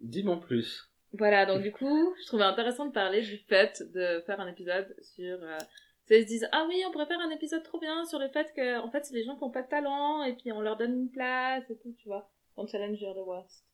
[0.00, 0.90] Dis-moi plus.
[1.12, 4.94] Voilà, donc du coup, je trouvais intéressant de parler du fait de faire un épisode
[5.00, 5.42] sur...
[5.42, 5.58] Euh,
[6.16, 8.52] ils se disent, ah oui, on pourrait faire un épisode trop bien sur le fait
[8.54, 10.76] que, en fait, c'est les gens qui ont pas de talent, et puis on leur
[10.76, 13.64] donne une place, et tout, tu vois, dans Challenger the Worst.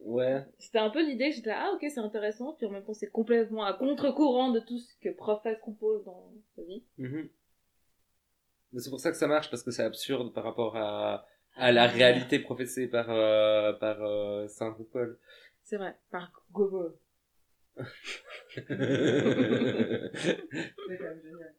[0.00, 0.44] Ouais.
[0.58, 3.10] C'était un peu l'idée, j'étais là, ah ok, c'est intéressant, puis en même temps, c'est
[3.10, 6.82] complètement à contre-courant de tout ce que Profess compose dans sa vie.
[6.98, 11.24] Mais c'est pour ça que ça marche, parce que c'est absurde par rapport à,
[11.56, 15.18] à la réalité professée par, euh, par euh, Saint RuPaul.
[15.62, 16.98] C'est vrai, par Gogo.
[17.76, 18.74] C'est quand
[21.04, 21.54] même génial.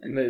[0.00, 0.28] mais,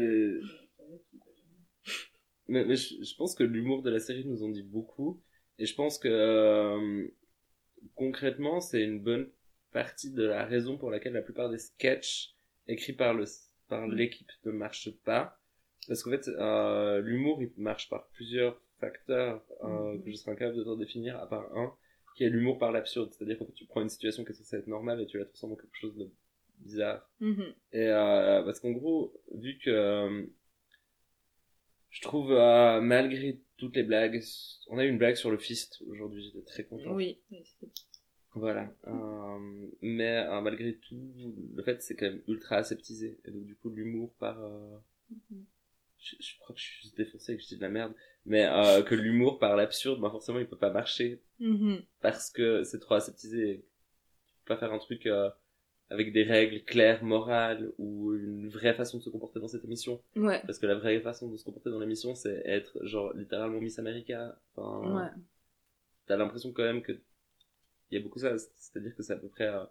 [2.48, 5.22] mais, mais je, je pense que l'humour de la série nous en dit beaucoup.
[5.58, 7.08] Et je pense que euh,
[7.94, 9.30] concrètement, c'est une bonne
[9.72, 12.34] partie de la raison pour laquelle la plupart des sketchs
[12.66, 13.24] écrits par le
[13.68, 15.37] par l'équipe ne marchent pas.
[15.88, 20.04] Parce qu'en fait, euh, l'humour, il marche par plusieurs facteurs euh, Mhm.
[20.04, 21.72] que je serais incapable de t'en définir, à part un,
[22.14, 23.10] qui est l'humour par l'absurde.
[23.12, 25.54] C'est-à-dire que tu prends une situation qui est censée être normale et tu la transformes
[25.54, 26.08] en quelque chose de
[26.58, 27.08] bizarre.
[27.20, 27.54] Mhm.
[27.72, 30.28] Et euh, parce qu'en gros, vu que
[31.90, 32.30] je trouve
[32.82, 34.22] malgré toutes les blagues,
[34.68, 36.94] on a eu une blague sur le fist aujourd'hui, j'étais très content.
[36.94, 37.44] Oui, oui,
[38.34, 38.72] Voilà.
[38.86, 43.18] Euh, mais euh, malgré tout, le fait c'est quand même ultra aseptisé.
[43.24, 44.38] Et donc du coup l'humour par...
[44.44, 44.76] euh,
[45.30, 45.44] Mhm.
[45.98, 47.92] Je, je crois que je suis défoncé et que je dis de la merde.
[48.26, 51.82] Mais euh, que l'humour par l'absurde, bah forcément il peut pas marcher Mhm.
[52.00, 53.64] parce que c'est trop aseptisé.
[54.26, 55.30] Tu peux pas faire un truc euh,
[55.90, 60.02] avec des règles claires, morales ou une vraie façon de se comporter dans cette émission.
[60.16, 60.42] Ouais.
[60.46, 63.78] Parce que la vraie façon de se comporter dans l'émission, c'est être genre littéralement Miss
[63.78, 64.38] America.
[64.56, 65.10] Enfin, Ouais.
[66.06, 66.92] T'as l'impression quand même que
[67.90, 68.36] il y a beaucoup ça.
[68.56, 69.64] C'est-à-dire que c'est à peu près euh,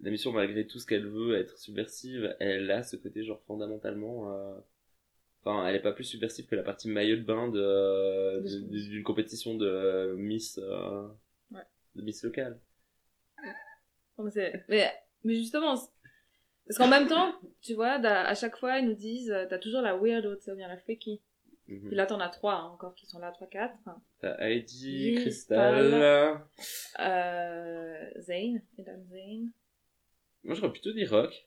[0.00, 4.32] l'émission malgré tout ce qu'elle veut être subversive, elle a ce côté genre fondamentalement.
[4.32, 4.58] euh,
[5.46, 8.88] Enfin, elle est pas plus subversive que la partie maillot de bain de De- de-
[8.88, 11.06] d'une compétition de euh, Miss euh,
[11.50, 11.60] Ouais.
[11.96, 12.58] de Miss locale.
[14.16, 14.90] Non, mais, mais,
[15.22, 15.74] mais justement,
[16.66, 19.82] parce qu'en même temps, tu vois, à chaque fois, ils nous disent, euh, t'as toujours
[19.82, 21.20] la weirdo, tu sais, ou bien la freaky.
[21.68, 21.88] Mhm.
[21.88, 23.74] Puis là, t'en as trois hein, encore qui sont là, trois, quatre.
[24.20, 26.40] T'as Heidi, Crystal.
[27.00, 29.50] Euh, Zane, Madame Zane.
[30.44, 31.46] Moi j'aurais plutôt dit Rock.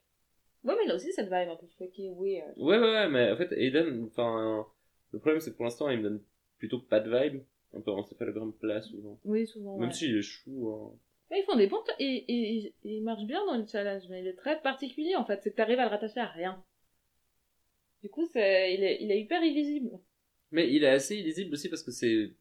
[0.64, 2.54] Ouais, mais il a aussi cette vibe un peu freaky, weird.
[2.58, 4.66] Ouais, ouais, ouais, mais en fait, Aiden, enfin,
[5.12, 6.24] le problème c'est que pour l'instant, il me donne
[6.58, 7.44] plutôt pas de vibe.
[7.74, 9.20] Un peu encéphalogramme plat souvent.
[9.26, 9.78] Oui, souvent.
[9.78, 9.94] Même ouais.
[9.94, 10.98] s'il est chou, hein.
[11.30, 14.22] Mais ils font des t- Et, et, et- il marche bien dans le challenge, mais
[14.22, 15.42] il est très particulier en fait.
[15.44, 16.64] C'est que t'arrives à le rattacher à rien.
[18.02, 20.00] Du coup, c'est, il est, il est hyper illisible.
[20.52, 22.38] Mais il est assez illisible aussi parce que ses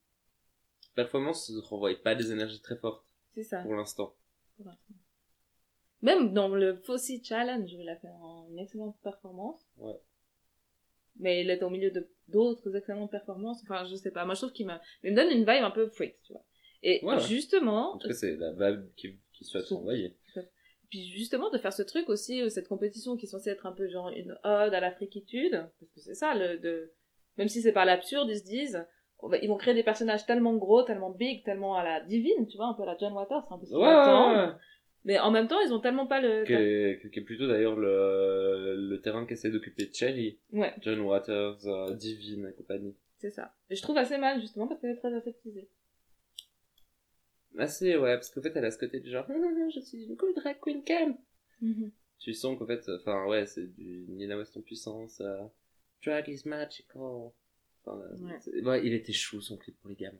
[0.94, 3.62] performances ne renvoient pas des énergies très fortes C'est ça.
[3.62, 4.14] pour l'instant.
[6.02, 8.08] Même dans le Fossi Challenge, il a fait
[8.50, 9.62] une excellente performance.
[9.78, 9.94] Ouais.
[11.18, 13.62] Mais il est au milieu de d'autres excellentes performances.
[13.62, 14.24] Enfin, je sais pas.
[14.24, 16.44] Moi, je trouve qu'il me, il me donne une vibe un peu freak, tu vois.
[16.82, 20.16] Et Ouais, justement, En tout cas, c'est la vibe qui, qui souhaite Son- s'envoyer.
[20.90, 23.72] puis justement de faire ce truc aussi, euh, cette compétition qui est censée être un
[23.72, 26.92] peu genre une ode à la friquitude, parce que c'est ça, le, de,
[27.38, 28.86] même si c'est par l'absurde, ils se disent,
[29.20, 32.46] on va- ils vont créer des personnages tellement gros, tellement big, tellement à la divine,
[32.46, 33.80] tu vois, un peu à la John Waters, un peu ce Ouais,
[34.46, 34.52] ouais.
[35.06, 39.00] Mais en même temps, ils ont tellement pas le, Qui est, plutôt d'ailleurs le, le
[39.00, 40.38] terrain qu'essaie d'occuper Cherry.
[40.52, 42.94] ouais, John Waters, euh, Divine et compagnie.
[43.18, 43.54] c'est ça.
[43.70, 45.68] Et je trouve assez mal, justement, parce qu'elle est très aseptisée.
[47.56, 50.34] Assez, ouais, parce qu'en fait, elle a ce côté du genre, je suis une cool
[50.34, 51.16] drag queen cam.
[52.18, 55.20] Tu sens qu'en fait, enfin, ouais, c'est du Nina West en puissance.
[55.20, 55.38] euh,
[56.04, 57.30] drag is magical.
[57.84, 58.62] Enfin, euh, Ouais.
[58.62, 60.18] ouais, il était chou son clip pour les gamins.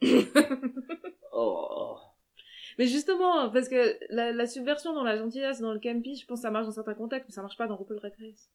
[1.32, 1.89] oh.
[2.78, 6.40] Mais justement, parce que la, la subversion dans la gentillesse, dans le campy, je pense
[6.40, 8.50] que ça marche dans certains contextes, mais ça marche pas dans RuPaul Drag Race.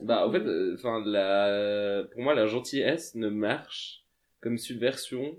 [0.00, 4.04] Bah, en fait, euh, enfin, la, pour moi, la gentillesse ne marche
[4.40, 5.38] comme subversion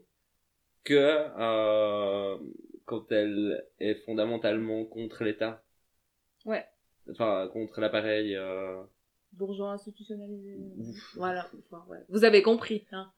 [0.84, 2.38] que euh,
[2.86, 5.64] quand elle est fondamentalement contre l'État.
[6.46, 6.66] Ouais.
[7.10, 8.36] Enfin, contre l'appareil.
[8.36, 8.84] Euh...
[9.34, 10.58] Bourgeois institutionnalisé.
[11.16, 12.04] Voilà, enfin, ouais.
[12.10, 13.12] Vous avez compris, hein.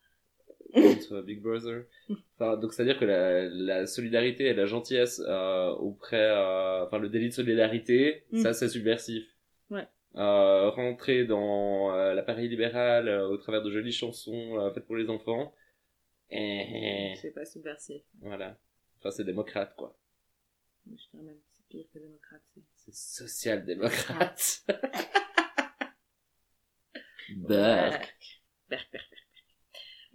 [0.81, 1.83] Contre Big Brother.
[2.35, 7.09] Enfin, donc c'est-à-dire que la, la solidarité et la gentillesse euh, auprès, euh, enfin le
[7.09, 8.41] délit de solidarité, Mm.
[8.43, 9.25] ça c'est subversif.
[9.69, 9.87] Ouais.
[10.15, 14.95] euh, rentrer dans euh, l'appareil libéral euh, au travers de jolies chansons euh, faites pour
[14.95, 15.53] les enfants.
[16.29, 18.01] Et C'est pas subversif.
[18.21, 18.57] voilà.
[18.99, 19.95] Enfin, c'est démocrate, quoi.
[20.87, 22.41] Je dirais même c'est pire que démocrate.
[22.75, 24.63] c'est- social-démocrate.
[27.35, 27.47] Burk.
[27.49, 28.15] Berk,
[28.69, 29.26] berk, berk, berk.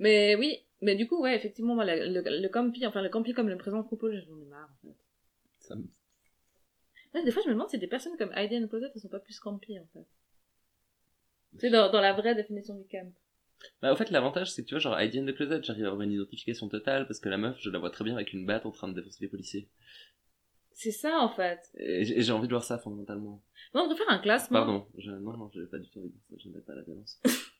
[0.03, 3.33] Mais oui, mais du coup, ouais, effectivement, moi, le, le, le campi, enfin, le campi
[3.33, 4.97] comme le présent propos, j'en ai marre, en fait.
[5.61, 5.85] Ça me-
[7.15, 9.09] Ouais, des fois, je me demande si des personnes comme Heidi and Cosette, elles sont
[9.09, 10.07] pas plus campi, en fait.
[11.53, 13.13] Tu sais, dans, dans la vraie définition du camp.
[13.81, 15.89] Bah, au fait, l'avantage, c'est que tu vois, genre, Heidi and the Closet, j'arrive à
[15.89, 18.45] avoir une identification totale parce que la meuf, je la vois très bien avec une
[18.47, 19.69] batte en train de défoncer les policiers.
[20.73, 21.61] C'est ça, en fait.
[21.77, 23.43] Et j'ai envie de voir ça fondamentalement.
[23.75, 24.59] Non, on devrait faire un classement.
[24.59, 27.21] Pardon, je, non, non, j'avais pas du tout envie de ça, n'aime pas la violence.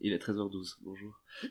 [0.00, 1.20] Il est 13h12, bonjour.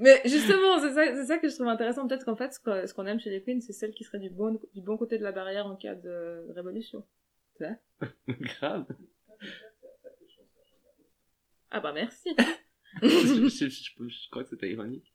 [0.00, 2.06] Mais justement, c'est ça, que je trouve intéressant.
[2.06, 4.60] Peut-être qu'en fait, ce qu'on aime chez les queens, c'est celle qui serait du bon,
[4.74, 7.04] du bon côté de la barrière en cas de révolution.
[8.28, 8.86] Grave.
[11.70, 12.30] Ah bah merci.
[13.02, 15.12] je, je- je- je- je crois que c'était ironique.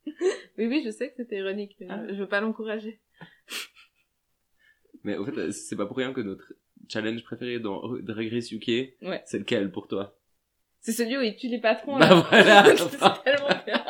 [0.57, 1.77] oui, oui, je sais que c'était ironique.
[1.79, 2.05] mais Ah.
[2.09, 2.99] Je veux pas l'encourager.
[5.03, 6.53] Mais au fait, c'est pas pour rien que notre
[6.89, 9.21] challenge préféré dans Drag Race UK, Ouais.
[9.25, 10.17] c'est lequel pour toi?
[10.81, 11.97] C'est celui où il tue les patrons.
[11.97, 12.15] Bah là.
[12.29, 13.85] voilà, c'est tellement bien.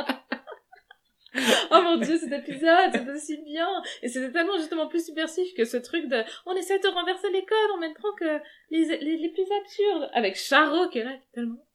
[1.71, 3.67] oh mon dieu, cet épisode, c'était si bien.
[4.03, 7.43] Et c'était tellement justement plus subversif que ce truc de on essaie de renverser les
[7.45, 10.09] codes en même temps que les, les, les plus absurdes.
[10.13, 11.65] Avec Charo qui est là, est tellement.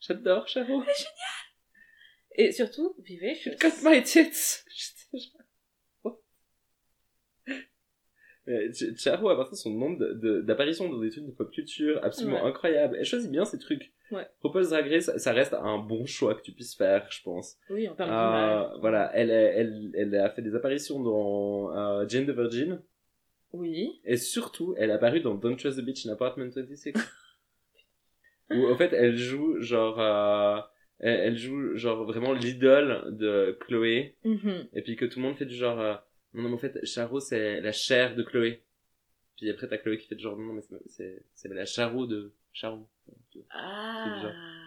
[0.00, 0.82] J'adore Charo.
[2.36, 4.30] Et surtout, vivez, je suis Cut my tits.
[7.46, 8.39] Mais Ch-
[8.96, 12.42] Charo a parfois son nombre de- de- d'apparitions dans des trucs de pop culture absolument
[12.42, 12.48] Ouais.
[12.48, 12.96] incroyables.
[12.98, 13.92] Elle choisit bien ces trucs.
[14.10, 14.26] Ouais.
[14.40, 17.56] Propose Drag Race, ça reste un bon choix que tu puisses faire, je pense.
[17.70, 18.80] Oui, en termes Euh, d'image.
[18.80, 22.80] voilà, elle, est- elle, elle a fait des apparitions dans euh, Jane the Virgin.
[23.52, 24.00] Oui.
[24.04, 26.92] Et surtout, elle est apparue dans Don't Trust the Bitch in Apartment 26.
[28.50, 30.60] où, en fait, elle joue, genre, euh,
[30.98, 34.16] elle, joue, genre, vraiment l'idole de Chloé.
[34.24, 34.66] Mhm.
[34.74, 35.94] Et puis que tout le monde fait du genre, euh,
[36.34, 38.62] non, non, mais en fait, Charo, c'est la chair de Chloé.
[39.36, 42.88] Puis après, t'as Chloé qui fait genre, non, mais c'est- c'est, la Charo de Charo.
[43.50, 44.04] Ah.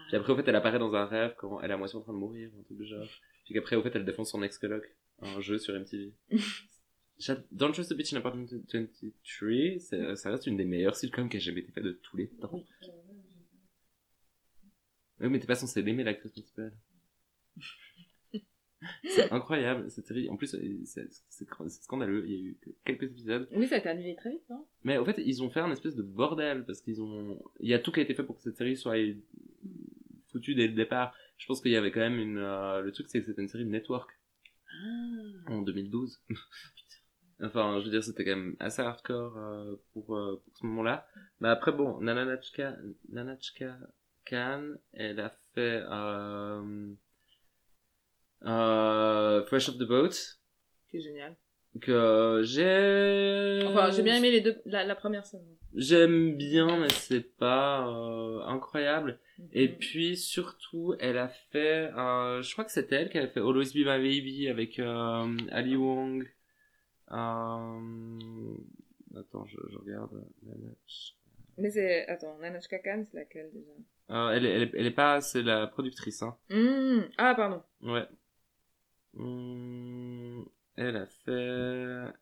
[0.08, 2.02] Puis après, au fait, elle apparaît dans un rêve quand elle est à moitié en
[2.02, 3.08] train de mourir, un truc du genre.
[3.46, 4.84] Puis qu'après, au fait, elle défend son ex-coloc.
[5.22, 6.12] Un jeu sur MTV.
[7.52, 11.38] Don't Trust the Bitch in Apartment 23, c'est- ça reste une des meilleures sitcoms qui
[11.38, 12.64] a jamais été faite de tous les temps.
[15.20, 16.74] Oui, mais t'es pas censé l'aimer, l'actrice principale.
[19.08, 20.30] C'est incroyable, cette série.
[20.30, 22.24] En plus, euh, c'est c'est- c'est scandaleux.
[22.28, 23.48] Il y a eu que quelques épisodes.
[23.52, 24.66] Oui, ça a été annulé très vite, non?
[24.84, 27.42] Mais au fait, ils ont fait un espèce de bordel parce qu'ils ont.
[27.60, 28.96] Il y a tout qui a été fait pour que cette série soit
[30.32, 31.14] foutue dès le départ.
[31.38, 32.38] Je pense qu'il y avait quand même une.
[32.38, 34.10] euh, Le truc, c'est que c'était une série de network
[34.72, 35.52] Ah.
[35.52, 36.22] en 2012.
[37.42, 41.08] enfin, je veux dire, c'était quand même assez hardcore euh, pour, euh, pour ce moment-là.
[41.40, 42.78] Mais après, bon, Nanachka,
[43.10, 43.78] Nanachka
[44.26, 46.94] Khan, elle a fait euh,
[48.46, 50.12] euh, Fresh Off the Boat,
[50.92, 51.36] C'est génial.
[51.82, 53.64] que j'ai...
[53.68, 55.48] Enfin, j'ai bien aimé les deux, la, la première saison.
[55.76, 59.20] J'aime bien, mais c'est pas euh, incroyable.
[59.54, 59.76] Et Mhm.
[59.78, 63.72] puis surtout, elle a fait, euh, je crois que c'est elle qui a fait Always
[63.74, 66.28] Be My Baby avec euh, Ali Wong.
[67.12, 68.56] Euh...
[69.20, 70.24] Attends, je, je regarde.
[71.58, 73.72] Mais c'est, attends, Nanachka Khan, c'est laquelle déjà?
[74.12, 76.36] Euh, elle, est- elle, est- elle est pas, c'est la productrice, hein.
[76.50, 77.02] Mmh.
[77.18, 77.62] Ah, pardon.
[77.82, 78.06] Ouais.
[79.18, 80.46] Hum,
[80.76, 82.14] elle a fait.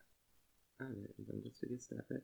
[0.78, 2.22] Ah, elle va me dire ce qu'elle a fait.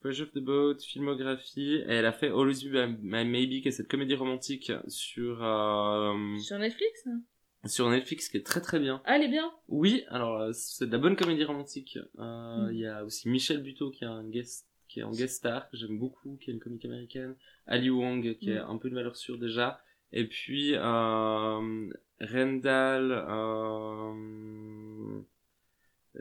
[0.00, 3.72] Fresh of the Boat, filmographie, et elle a fait Always Be My Maybe, qui est
[3.72, 7.20] cette comédie romantique sur, euh, Sur Netflix hein
[7.66, 9.00] sur Netflix, qui est très très bien.
[9.04, 9.52] Ah, elle est bien.
[9.68, 11.96] Oui, alors euh, c'est de la bonne comédie romantique.
[12.18, 12.80] Euh, Il Mm.
[12.80, 15.76] y a aussi Michel Buteau qui est un guest qui est en guest star que
[15.76, 17.36] j'aime beaucoup, qui est une comique américaine.
[17.66, 18.68] Ali Wong qui est Mm.
[18.68, 19.80] un peu de valeur sûre déjà.
[20.10, 21.88] Et puis euh,
[22.22, 24.12] Rendal euh,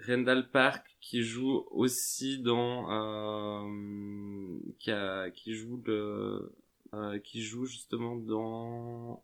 [0.07, 6.51] Rendal Park qui joue aussi dans euh, qui a qui joue le
[6.93, 9.23] euh, qui joue justement dans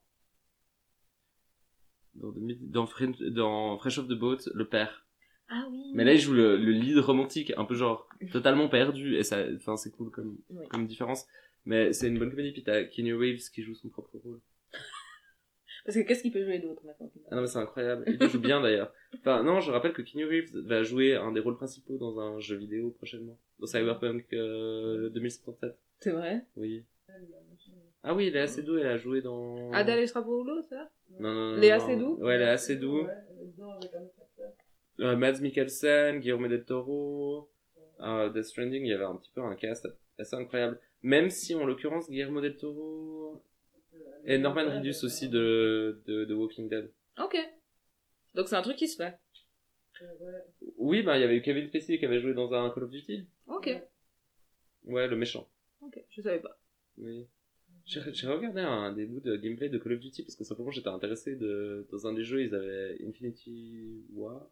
[2.15, 5.05] dans, dans, Fresh Off the Boat, le père.
[5.49, 5.91] Ah oui.
[5.93, 9.45] Mais là, il joue le, le lead romantique, un peu genre totalement perdu, et ça,
[9.55, 10.67] enfin, c'est cool comme, Oui.
[10.69, 11.27] comme différence.
[11.65, 14.39] Mais c'est une bonne comédie, puis t'as Kenny Waves qui joue son propre rôle.
[15.87, 18.03] Parce que qu'est-ce qu'il peut jouer d'autre maintenant Ah non, mais c'est incroyable.
[18.07, 18.93] Il joue bien d'ailleurs.
[19.19, 22.39] Enfin, non, je rappelle que Kenny Reeves va jouer un des rôles principaux dans un
[22.41, 23.39] jeu vidéo prochainement.
[23.59, 25.77] Dans Cyberpunk euh, 2077.
[26.01, 26.43] C'est vrai.
[26.57, 26.83] Oui.
[28.03, 29.71] Ah oui, Léa Seydoux, elle a joué dans...
[29.71, 31.57] Adèle Extrapolo, ça Non, non, non.
[31.57, 31.79] Léa.
[31.79, 33.03] Seydoux Ouais, Léa Seydoux.
[33.05, 33.13] Ouais,
[33.45, 34.51] dedans avec un autre acteur.
[34.99, 37.49] euh, Mads Mikkelsen, Guillermo del Toro,
[38.01, 39.87] euh, Death Stranding, il y avait un petit peu un cast
[40.19, 40.79] assez incroyable.
[41.01, 43.41] Même si, en l'occurrence, Guillermo del Toro
[44.25, 46.91] et Norman Reedus aussi de, de, de Walking Dead.
[47.17, 47.37] Ok.
[48.35, 49.17] Donc c'est un truc qui se fait.
[50.77, 52.91] Oui, bah, il y avait eu Kevin Spacey qui avait joué dans un Call of
[52.91, 53.25] Duty.
[53.47, 53.69] Ok.
[54.83, 55.49] Ouais, le méchant.
[55.81, 55.99] Ok.
[56.11, 56.59] Je savais pas.
[56.97, 57.27] Oui.
[57.85, 60.89] J'ai regardé un des bouts de gameplay de Call of Duty parce que simplement j'étais
[60.89, 64.45] intéressé de dans un des jeux ils avaient Infinity War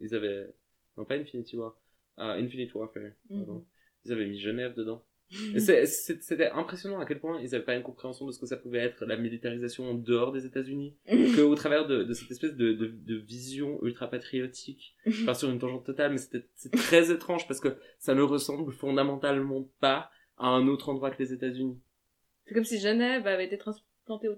[0.00, 0.54] ils avaient
[0.96, 1.76] non pas Infinity War
[2.16, 3.54] ah Infinite Warfare pardon.
[3.54, 3.64] Mhm.
[4.04, 8.26] ils avaient mis Genève dedans c'était impressionnant à quel point ils avaient pas une compréhension
[8.26, 11.86] de ce que ça pouvait être la militarisation en dehors des États-Unis que au travers
[11.86, 14.94] de, de cette espèce de, de, de vision ultra patriotique
[15.26, 19.68] pars sur une tangente totale mais c'était très étrange parce que ça ne ressemble fondamentalement
[19.80, 21.78] pas à un autre endroit que les États-Unis
[22.46, 24.36] C'est comme si Genève avait été transplantée au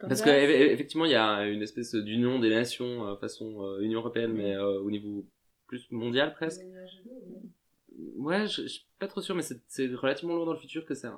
[0.00, 0.22] Parce Kansas.
[0.22, 3.98] que eff- effectivement, il y a une espèce d'union des nations euh, façon euh, Union
[4.00, 5.26] européenne, mais euh, au niveau
[5.66, 6.62] plus mondial presque.
[8.16, 10.84] Ouais, je, je suis pas trop sûr, mais c'est c'est relativement loin dans le futur
[10.84, 11.08] que c'est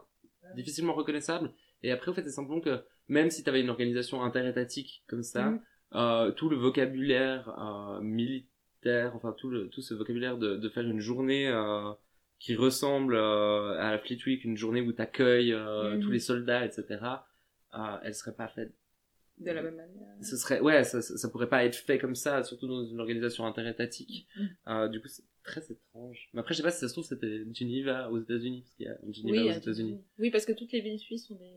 [0.56, 1.52] difficilement reconnaissable.
[1.82, 5.22] Et après, au fait, c'est simplement que même si tu avais une organisation interétatique comme
[5.22, 5.60] ça, Mhm.
[5.94, 10.84] euh, tout le vocabulaire euh, militaire, enfin tout le tout ce vocabulaire de, de faire
[10.84, 11.92] une journée euh,
[12.38, 16.00] qui ressemble euh, à la Fleet Week, une journée où t'accueilles euh, Mhm.
[16.02, 16.84] tous les soldats, etc.
[17.74, 18.72] Euh, elle serait pas faite
[19.38, 20.16] De la même manière.
[20.22, 23.46] ce serait ouais ça, ça, pourrait pas être fait comme ça surtout dans une organisation
[23.46, 24.46] interétatique Mm.
[24.68, 27.04] euh, du coup c'est très étrange mais après je sais pas si ça se trouve
[27.04, 30.52] c'était Geneva aux États-Unis parce qu'il y a Geneva Oui, aux États-Unis oui, parce que
[30.52, 31.54] toutes les villes suisses sont des.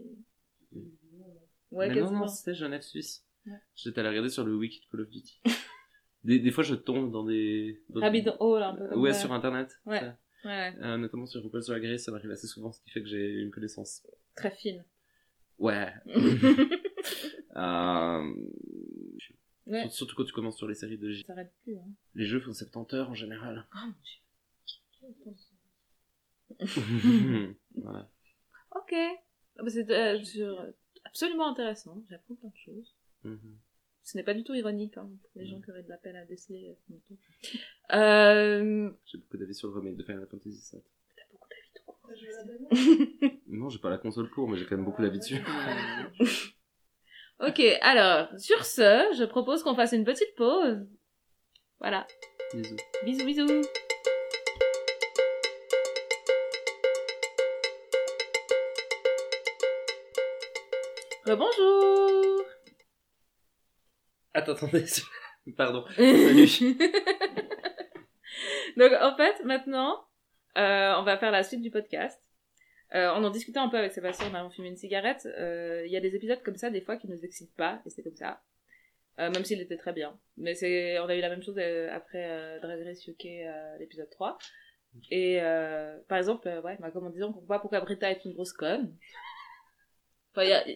[1.71, 2.19] Ouais, mais non quasiment.
[2.21, 3.57] non c'était Genève Suisse Ouais.
[3.75, 5.41] j'étais allé regarder sur le wiki de Call of Duty
[6.23, 9.33] des, des fois je tombe dans des dans Rabbit Hole, un peu comme ouais sur
[9.33, 9.99] internet Ouais.
[9.99, 10.17] ça.
[10.45, 13.07] Ouais, Euh, notamment sur RuPaul's Drag Race ça m'arrive assez souvent ce qui fait que
[13.09, 14.85] j'ai une connaissance très fine.
[15.59, 15.91] ouais
[17.57, 18.33] euh...
[19.65, 19.87] Ouais.
[19.89, 21.87] surtout quand tu commences sur les séries de J Ça s'arrête plus, hein.
[22.15, 24.19] les jeux font 70 heures en général Oh mon dieu.
[27.75, 28.09] voilà.
[28.75, 28.93] Ok.
[28.93, 30.71] Ah bah, C'est euh,
[31.05, 32.03] absolument intéressant.
[32.09, 32.95] J'apprends plein de choses.
[33.23, 33.57] Mhm.
[34.03, 36.15] Ce n'est pas du tout ironique, hein, pour les gens qui auraient de la peine
[36.17, 36.75] à déceler.
[36.91, 37.95] euh.
[37.97, 38.91] Euh...
[39.05, 40.81] J'ai beaucoup d'avis sur le remake de Final Fantasy VII.
[41.15, 41.99] T'as beaucoup d'avis tout court.
[42.07, 42.43] T'as joué à la
[43.23, 45.41] démo Non, j'ai pas la console pour, mais j'ai quand même beaucoup d'avis dessus.
[47.45, 50.87] Ok, alors, sur ce, je propose qu'on fasse une petite pause.
[51.77, 52.07] Voilà.
[52.53, 52.77] Bisous.
[53.03, 53.61] Bisous, bisous.
[61.25, 62.45] Rebonjour
[64.33, 64.85] Attends, attendez.
[65.57, 65.83] Pardon.
[65.97, 66.47] Salut.
[68.77, 70.07] Donc en fait, maintenant,
[70.57, 72.22] euh, on va faire la suite du podcast.
[72.95, 75.25] Euh, en en discutant un peu avec Sébastien, on a fumé une cigarette.
[75.25, 77.89] euh, Il y a des épisodes comme ça, des fois, qui nous excitent pas, et
[77.89, 78.41] c'est comme ça.
[79.19, 80.17] Euh, même s'il était très bien.
[80.37, 80.53] Mais
[80.99, 84.37] on a eu la même chose euh, après euh, Drag Race UK, euh, l'épisode 3.
[85.09, 88.33] Et euh, par exemple, euh, ouais, bah, comme en disant pourquoi, pourquoi Britta est une
[88.33, 88.95] grosse conne.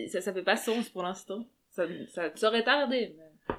[0.07, 1.47] Ça, ça fait pas sens pour l'instant.
[1.71, 3.15] Ça, ça saurait tarder.
[3.17, 3.55] mais-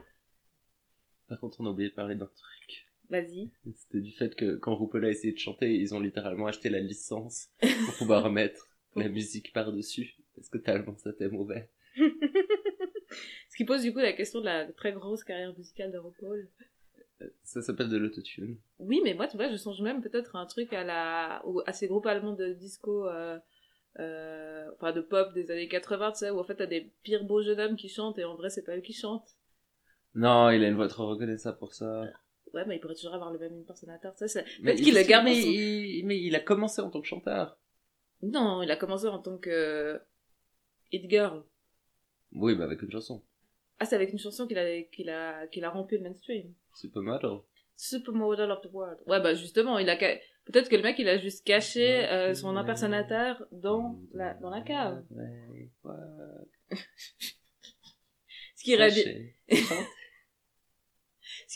[1.29, 2.88] Par contre, on a oublié de parler d'un truc.
[3.11, 3.51] Vas-y.
[3.75, 6.81] C'était du fait que quand RuPaul a essayé de chanter, ils ont littéralement acheté la
[6.81, 10.17] licence pour pouvoir mettre la musique par-dessus.
[10.35, 11.71] Parce que tellement c'était mauvais.
[11.97, 16.49] Ce qui pose du coup la question de la très grosse carrière musicale de RuPaul.
[17.43, 18.59] Ça s'appelle de l'autotune.
[18.79, 21.73] Oui, mais moi, tu vois, je songe même peut-être à un truc à la, à
[21.73, 23.39] ces groupes allemands de disco, euh,
[23.99, 27.25] euh, enfin de pop des années 80, tu sais, où en fait t'as des pires
[27.25, 29.35] beaux jeunes hommes qui chantent et en vrai c'est pas eux qui chantent.
[30.15, 32.05] Non, il a une voix trop reconnaissable pour ça.
[32.55, 34.29] Ouais, mais il pourrait toujours avoir le même impersonateur, sais.
[34.29, 37.07] c'est- Mais Peut-être qu'il a gardé mais il, mais il a commencé en tant que
[37.07, 37.59] chanteur.
[38.23, 40.01] Non, il a commencé en tant que
[40.93, 41.45] hit girl.
[42.33, 43.23] Oui, bah avec une chanson.
[43.79, 46.53] Ah, c'est avec une chanson qu'il a, qu'il a, qu'il a rempli le mainstream.
[46.75, 47.39] Supermodel.
[47.77, 48.99] Supermodel of the world.
[49.07, 52.57] Ouais, bah justement, il a peut-être que le mec il a juste caché euh, son
[52.57, 55.05] impersonateur dans la, dans la cave.
[58.57, 59.05] Ce qui irait bien,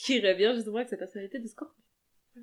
[0.02, 1.82] qui bien justement avec sa personnalité de Scorpion.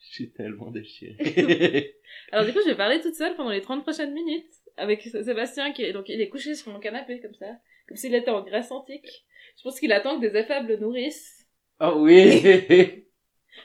[0.00, 1.16] Je suis tellement déchiré.
[2.32, 5.72] Alors du coup, je vais parler toute seule pendant les 30 prochaines minutes avec Sébastien
[5.72, 7.58] qui est, donc il est couché sur mon canapé comme ça,
[7.88, 9.26] comme s'il était en Grèce antique.
[9.56, 11.48] Je pense qu'il attend que des le nourrissent.
[11.80, 12.40] oh oui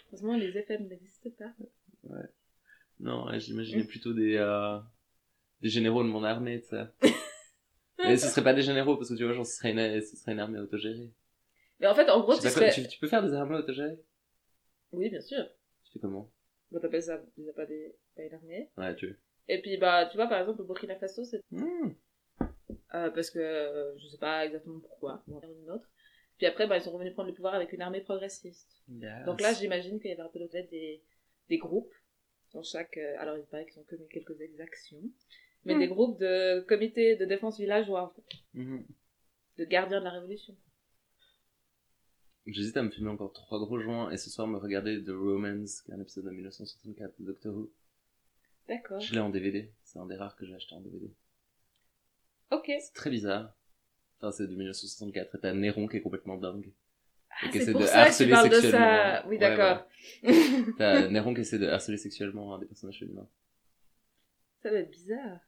[0.08, 1.54] Heureusement, les éphèbes n'existent pas.
[3.00, 4.80] Non, ouais, j'imaginais plutôt des, euh,
[5.62, 6.86] des généraux de mon armée, sais.
[8.00, 10.16] Mais ce serait pas des généraux, parce que tu vois, genre, ce serait une, ce
[10.16, 11.12] serait une armée autogérée.
[11.84, 12.72] Mais en fait, en gros, tu serais...
[13.02, 14.00] peux faire des armées autogérées
[14.94, 15.46] Oui, bien sûr.
[15.84, 16.32] Tu fais comment?
[16.72, 18.70] On t'appelle ça, tu pas des, pas une armée.
[18.78, 19.20] Ouais, tu
[19.50, 21.90] Et puis, bah, tu vois, par exemple, au Burkina Faso, c'est Hmm.
[22.94, 25.90] Euh, parce que euh, je sais pas exactement pourquoi, bon, une autre.
[26.38, 28.82] Puis après, bah, ils sont revenus prendre le pouvoir avec une armée progressiste.
[29.26, 31.04] Donc là, j'imagine qu'il y avait un peu peut-être des,
[31.50, 31.94] des groupes
[32.54, 32.96] dans chaque.
[32.96, 35.02] euh, alors, il paraît qu'ils ont commis quelques exactions,
[35.66, 35.80] mais Hmm.
[35.80, 38.86] des groupes de comités de défense villageois, en fait, Mhm.
[39.58, 40.56] de gardiens de la révolution.
[42.46, 45.82] J'hésite à me filmer encore trois gros joints et ce soir me regarder The Romance,
[45.82, 47.72] qui est un épisode de 1964 de Doctor Who.
[48.68, 49.00] D'accord.
[49.00, 51.10] Je l'ai en DVD, c'est un des rares que j'ai acheté en DVD.
[52.52, 52.66] Ok.
[52.80, 53.54] C'est très bizarre.
[54.20, 56.72] Enfin, c'est de 1964 et t'as Néron qui est complètement dingue.
[57.30, 59.24] Ah, Et qui c'est essaie pour de ça que tu parles de ça.
[59.28, 59.86] Oui, Ouais, d'accord.
[60.78, 63.28] T'as Néron qui essaie de harceler sexuellement des personnages féminins.
[64.62, 65.40] Ça doit être bizarre.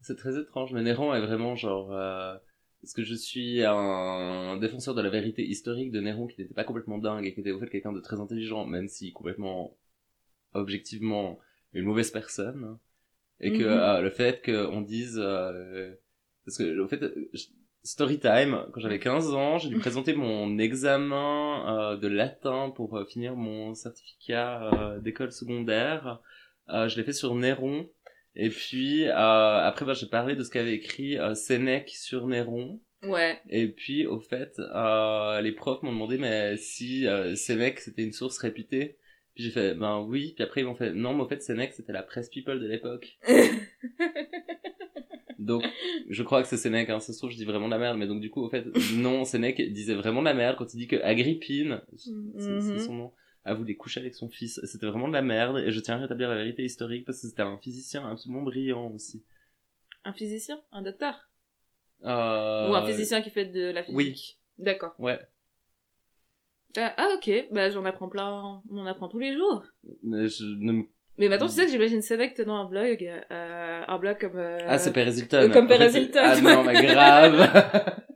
[0.00, 1.92] C'est très étrange, mais Néron est vraiment genre...
[1.92, 2.36] Euh...
[2.82, 6.64] Parce que je suis un défenseur de la vérité historique de Néron qui n'était pas
[6.64, 9.76] complètement dingue et qui était au fait quelqu'un de très intelligent, même si complètement
[10.54, 11.38] objectivement
[11.72, 12.78] une mauvaise personne.
[13.40, 13.70] Et que Mhm.
[13.70, 15.18] euh, le fait qu'on dise...
[15.22, 15.94] euh,
[16.44, 17.00] Parce que au fait,
[17.32, 17.46] je-
[17.82, 23.04] Storytime, quand j'avais 15 ans, j'ai dû présenter mon examen euh, de latin pour euh,
[23.06, 26.20] finir mon certificat euh, d'école secondaire.
[26.68, 27.88] Euh, je l'ai fait sur Néron.
[28.36, 32.80] Et puis euh, après, bah, j'ai parlé de ce qu'avait écrit euh, Sénèque sur Néron.
[33.02, 33.40] Ouais.
[33.48, 38.12] Et puis au fait, euh, les profs m'ont demandé mais si euh, Sénèque c'était une
[38.12, 38.98] source réputée.
[39.34, 40.32] Puis j'ai fait ben oui.
[40.36, 42.66] Puis après ils m'ont fait non mais au fait Sénèque c'était la presse people de
[42.66, 43.18] l'époque.
[45.38, 45.64] Donc,
[46.10, 47.00] je crois que c'est Sénèque, hein.
[47.00, 48.66] ça se trouve, je dis vraiment de la merde, mais donc du coup, au fait,
[48.96, 52.10] non, Sénèque disait vraiment de la merde quand il dit que Agrippine, c'est
[52.50, 52.78] Mhm.
[52.78, 53.12] son nom,
[53.44, 54.60] a voulu coucher avec son fils.
[54.64, 57.28] C'était vraiment de la merde, et je tiens à rétablir la vérité historique parce que
[57.28, 59.22] c'était un physicien absolument brillant aussi.
[60.04, 60.60] Un physicien?
[60.72, 61.28] Un docteur?
[62.04, 62.70] Euh...
[62.70, 63.96] Ou un physicien qui fait de la physique?
[63.96, 64.94] Oui, D'accord.
[64.98, 65.18] ouais.
[66.76, 67.48] Ah, ah, ok.
[67.50, 68.62] Bah, j'en apprends plein.
[68.70, 69.64] On en apprend tous les jours.
[70.04, 70.84] Mais je ne me-
[71.18, 73.02] Mais maintenant, tu sais que j'imagine Sénèque tenant un blog.
[73.30, 74.36] Euh, un blog comme.
[74.38, 75.50] euh, Ah, c'est Perez Hilton.
[75.52, 76.20] comme c'est- Hilton.
[76.22, 78.02] Ah non, mais grave.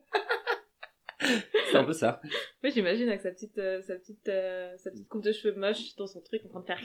[1.85, 2.21] un peu ça.
[2.65, 5.95] Ouais, j'imagine avec sa petite, euh, sa petite, euh, sa petite coupe de cheveux moche
[5.97, 6.81] dans son truc en train de faire.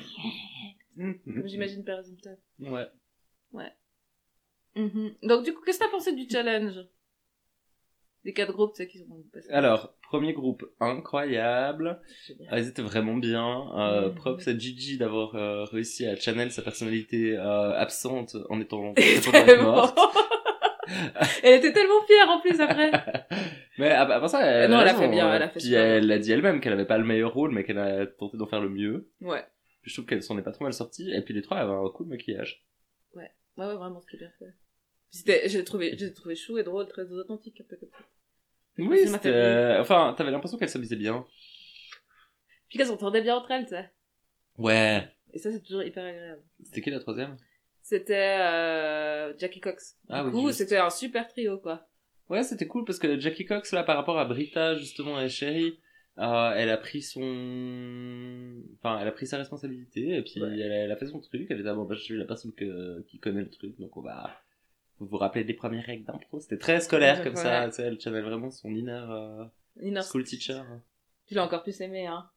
[0.97, 2.37] Comme j'imagine Paris Hilton.
[3.53, 3.71] Ouais.
[4.75, 5.15] Mhm.
[5.23, 6.75] Donc, du coup, qu'est-ce que t'as pensé du challenge?
[8.25, 9.49] Des quatre groupes, tu sais, qui sont passés.
[9.49, 12.01] Alors, premier groupe incroyable.
[12.49, 13.71] Ah, ils étaient vraiment bien.
[13.77, 14.15] Euh, Mhm.
[14.15, 18.93] Props à Gigi d'avoir euh, réussi à channel sa personnalité euh, absente en étant
[19.61, 19.97] morte.
[21.43, 22.91] Elle était tellement fière en plus après.
[23.77, 25.59] Mais à, à part ça, elle, Non, elle a fait bien, euh, elle a fait
[25.59, 28.05] Puis super elle l'a dit elle-même qu'elle avait pas le meilleur rôle, mais qu'elle a
[28.07, 29.09] tenté d'en faire le mieux.
[29.21, 29.45] Ouais.
[29.81, 31.11] Puis je trouve qu'elle s'en est pas trop mal sortie.
[31.13, 32.65] Et puis les trois avaient un cool maquillage.
[33.15, 34.53] Ouais, ouais, vraiment, c'était bien fait.
[35.11, 38.05] C'était, j'ai trouvé, j'ai trouvé chou et drôle, très authentique, un peu comme ça.
[38.77, 39.77] Oui, Ça c'était...
[39.79, 41.25] Enfin, t'avais l'impression qu'elle s'amusait bien.
[42.69, 43.89] Puis qu'elles s'entendaient bien entre elles, tu sais.
[44.57, 45.07] Ouais.
[45.33, 46.43] Et ça, c'est toujours hyper agréable.
[46.63, 47.37] C'était qui la troisième?
[47.81, 49.97] C'était euh, Jackie Cox.
[50.09, 50.59] Ah du oui, coup, juste.
[50.59, 51.87] c'était un super trio, quoi.
[52.29, 55.79] Ouais, c'était cool parce que Jackie Cox, là, par rapport à Brita, justement, et Sherry,
[56.19, 57.19] euh, elle a pris son...
[58.77, 60.49] Enfin, elle a pris sa responsabilité, et puis Ouais.
[60.59, 62.25] elle, a, elle a fait son truc, elle était, ah, bon, bah, je suis la
[62.25, 64.29] personne que, qui connaît le truc, donc on va...
[64.99, 66.39] Vous vous rappelez des premières règles d'impro?
[66.41, 67.69] C'était très scolaire comme ça, Ouais.
[67.69, 69.45] tu sais, elle channel vraiment son inner euh,
[69.81, 70.61] Inner school teacher.
[71.25, 72.29] Tu l'as encore plus aimé, hein.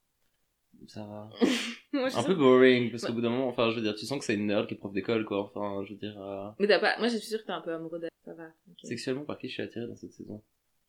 [0.88, 1.30] Ça va.
[1.92, 4.18] Moi, Un peu boring, parce qu'au bout d'un moment, enfin, je veux dire, tu sens
[4.18, 6.20] que c'est une nerd qui est prof d'école, quoi, enfin, je veux dire...
[6.20, 8.10] euh, Mais t'as pas, moi, je suis sûre que t'es un peu amoureux d'elle.
[8.24, 8.48] Ça va.
[8.82, 10.42] Sexuellement, par qui je suis attiré dans cette saison?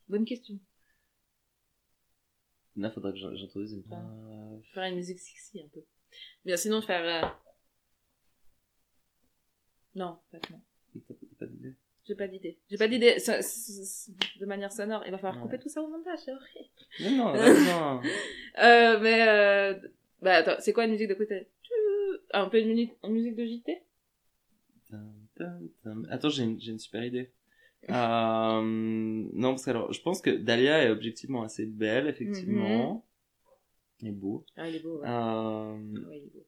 [0.09, 0.57] Bonne question.
[2.75, 3.83] Là, faudrait que j'in- j'introduise une...
[3.93, 5.83] Euh, Faire une musique sexy, un peu.
[6.45, 7.27] Bien, sinon, faire, euh...
[9.95, 10.61] Non, pas non.
[11.07, 11.75] t'as- t'as pas d'idée?
[12.05, 12.57] J'ai pas d'idée.
[12.69, 13.15] J'ai pas d'idée.
[13.15, 15.03] De manière sonore.
[15.05, 15.41] Il va falloir Ouais.
[15.43, 17.17] couper tout ça au montage, c'est horrible.
[17.17, 18.01] Non, non, non.
[18.61, 19.73] Euh, mais, euh...
[20.21, 21.47] Bah, attends, c'est quoi une musique de côté
[22.31, 23.83] Un peu une, musique- une musique de JT.
[26.09, 27.31] Attends, j'ai une, j'ai une super idée.
[27.89, 33.05] Euh, non, parce que alors, je pense que Dahlia est objectivement assez belle, effectivement.
[34.03, 34.45] Et beau.
[34.57, 35.07] Ah, il est beau, ouais.
[35.07, 35.77] Euh,
[36.09, 36.45] Ouais, il est beau.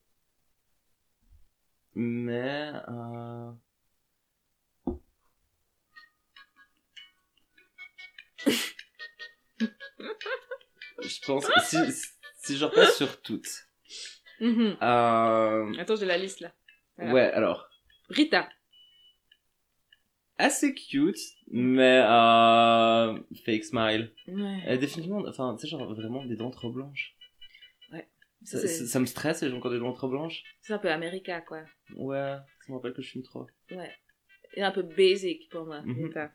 [1.95, 2.71] mais...
[2.89, 3.51] Euh...
[9.99, 11.77] je pense que si,
[12.37, 13.47] si je repasse sur toutes.
[14.39, 14.77] Mhm.
[14.81, 15.73] Euh...
[15.79, 16.53] Attends, j'ai la liste, là.
[16.97, 17.13] Voilà.
[17.13, 17.67] Ouais, alors...
[18.09, 18.49] Rita.
[20.37, 21.17] Assez cute,
[21.47, 23.17] mais euh...
[23.45, 24.13] fake smile.
[24.27, 24.59] Ouais.
[24.65, 27.15] Elle est définitivement, enfin, tu sais, genre vraiment des dents trop blanches.
[28.43, 30.43] Ça, C'est- ça- ça me stresse les gens qui ont des dents trop blanches.
[30.61, 31.63] C'est un peu America, quoi.
[31.95, 33.47] Ouais, ça me rappelle que je fume trop.
[33.71, 33.91] Ouais.
[34.53, 35.81] Et un peu basic pour moi.
[35.81, 36.05] Mhm.
[36.05, 36.31] Rita.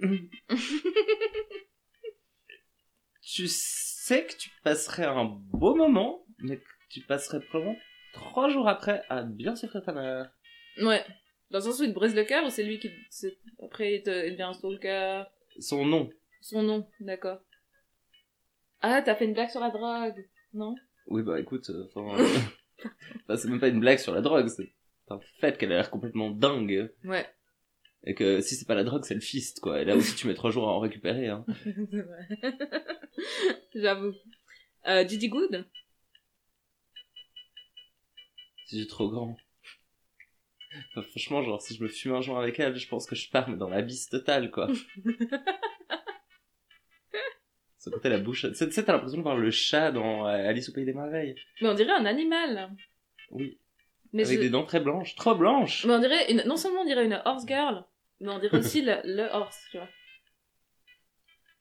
[3.22, 7.78] Tu sais que tu passerais un beau moment, mais que tu passerais probablement
[8.12, 10.32] trois jours après à bien souffrir ta mère.
[10.82, 11.04] Ouais.
[11.50, 12.90] Dans le sens où il te brise le cœur ou c'est lui qui.
[13.62, 14.26] Après, il, te...
[14.26, 15.24] il devient un stalker
[15.60, 16.10] Son nom.
[16.40, 17.38] Son nom, d'accord.
[18.80, 20.74] Ah, t'as fait une blague sur la drogue, non?
[21.06, 22.26] Oui, bah écoute, euh, enfin, euh,
[23.24, 24.72] enfin, c'est même pas une blague sur la drogue, c'est
[25.08, 26.90] un fait qu'elle a l'air complètement dingue.
[27.04, 27.26] Ouais.
[28.04, 29.80] Et que si c'est pas la drogue, c'est le fist, quoi.
[29.80, 31.44] Et là aussi, tu mets trois jours à en récupérer, hein.
[31.64, 32.28] c'est vrai.
[33.74, 34.14] J'avoue.
[34.86, 35.66] Euh, Gigi Good?
[38.66, 39.36] Si j'ai trop grand.
[40.90, 43.28] Enfin, franchement, genre, si je me fume un joint avec elle, je pense que je
[43.28, 44.68] pars mais dans l'abysse totale, quoi.
[47.78, 48.46] Ce côté, la bouche.
[48.46, 51.34] Tu sais, t'as l'impression de voir le chat dans euh, Alice au Pays des Merveilles.
[51.60, 52.70] Mais on dirait un animal.
[53.30, 53.58] Oui.
[54.12, 55.14] Mais, avec je- des dents très blanches.
[55.14, 55.84] Trop blanches!
[55.86, 56.42] mais on dirait une...
[56.46, 57.84] non seulement on dirait une horse girl,
[58.20, 59.88] mais on dirait aussi le, le horse, tu vois.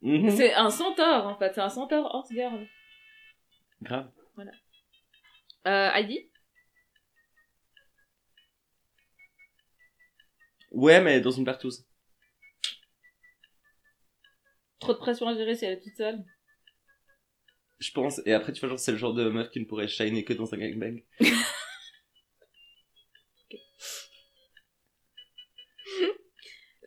[0.02, 0.30] Mhm.
[0.30, 2.68] C'est un centaure en fait, c'est un centaure horse girl.
[3.82, 4.10] Grave.
[5.68, 6.30] Euh, Heidi?
[10.72, 11.86] Ouais, mais dans une partouze.
[14.80, 16.24] Trop de pression à gérer si elle est toute seule.
[17.80, 18.22] Je pense.
[18.26, 20.34] Et après, tu vois, genre, c'est le genre de meuf qui ne pourrait shiner que
[20.34, 21.04] dans un gangbang.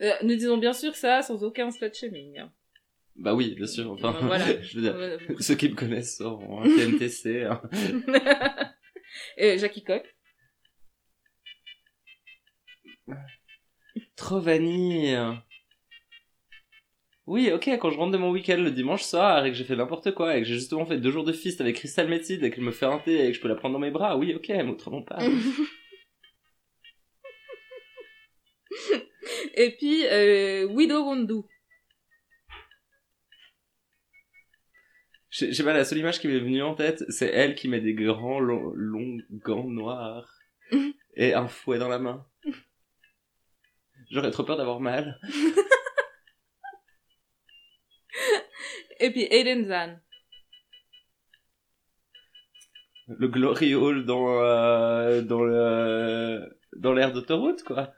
[0.03, 2.39] Euh, nous disons bien sûr ça sans aucun slut shaming.
[2.39, 2.53] hein.
[3.15, 3.91] Bah oui, bien sûr.
[3.93, 4.45] Enfin, Voilà.
[4.63, 6.63] je veux dire, Euh, ceux qui me connaissent sauront.
[6.63, 7.45] TNTC.
[7.45, 7.63] Hein.
[9.37, 10.03] Et Jackie Coq.
[14.17, 15.19] Trop vanille.
[17.27, 19.77] Oui, ok, quand je rentre de mon week-end le dimanche soir et que j'ai fait
[19.77, 22.51] n'importe quoi et que j'ai justement fait deux jours de fist avec Crystal Method et
[22.51, 24.35] qu'elle me fait un thé et que je peux la prendre dans mes bras, oui,
[24.35, 25.19] ok, mais autrement pas.
[29.55, 31.43] Et puis euh, Widow Wondu.
[35.31, 37.81] Je sais pas, la seule image qui m'est venue en tête, c'est elle qui met
[37.81, 40.31] des grands longs, longs gants noirs
[41.17, 42.27] et un fouet dans la main.
[44.11, 45.19] J'aurais trop peur d'avoir mal.
[49.01, 49.99] Et puis Aiden Zan.
[53.09, 57.95] Le Glory Hall dans, euh, dans le, dans l'air d'autoroute, quoi.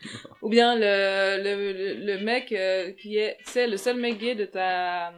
[0.42, 4.44] Ou bien le, le, le, mec euh, qui est, c'est le seul mec gay de
[4.44, 5.12] ta,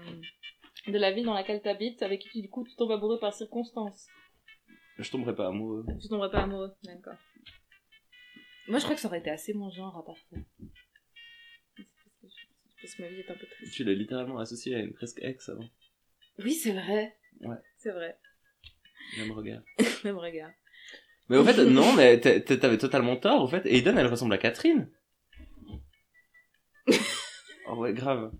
[0.86, 4.06] de la ville dans laquelle t'habites, avec qui du coup tu tombes amoureux par circonstance.
[4.98, 5.84] Je tomberais pas amoureux.
[6.00, 7.16] Tu tomberais pas amoureux, d'accord.
[8.68, 10.36] Moi je crois que ça aurait été assez mon genre à part ça.
[12.80, 13.74] Parce que ma vie est un peu triste.
[13.74, 15.68] Tu l'as littéralement associé à une presque ex avant.
[16.38, 17.16] Oui, c'est vrai.
[17.40, 17.56] Ouais.
[17.76, 18.18] C'est vrai.
[19.18, 19.62] Même regard.
[20.04, 20.50] Même regard.
[21.30, 23.42] Mais au fait, non, mais t'a- t'a- t'avais totalement tort.
[23.44, 24.90] Au fait, Aiden, elle ressemble à Catherine.
[27.68, 28.32] oh ouais, grave.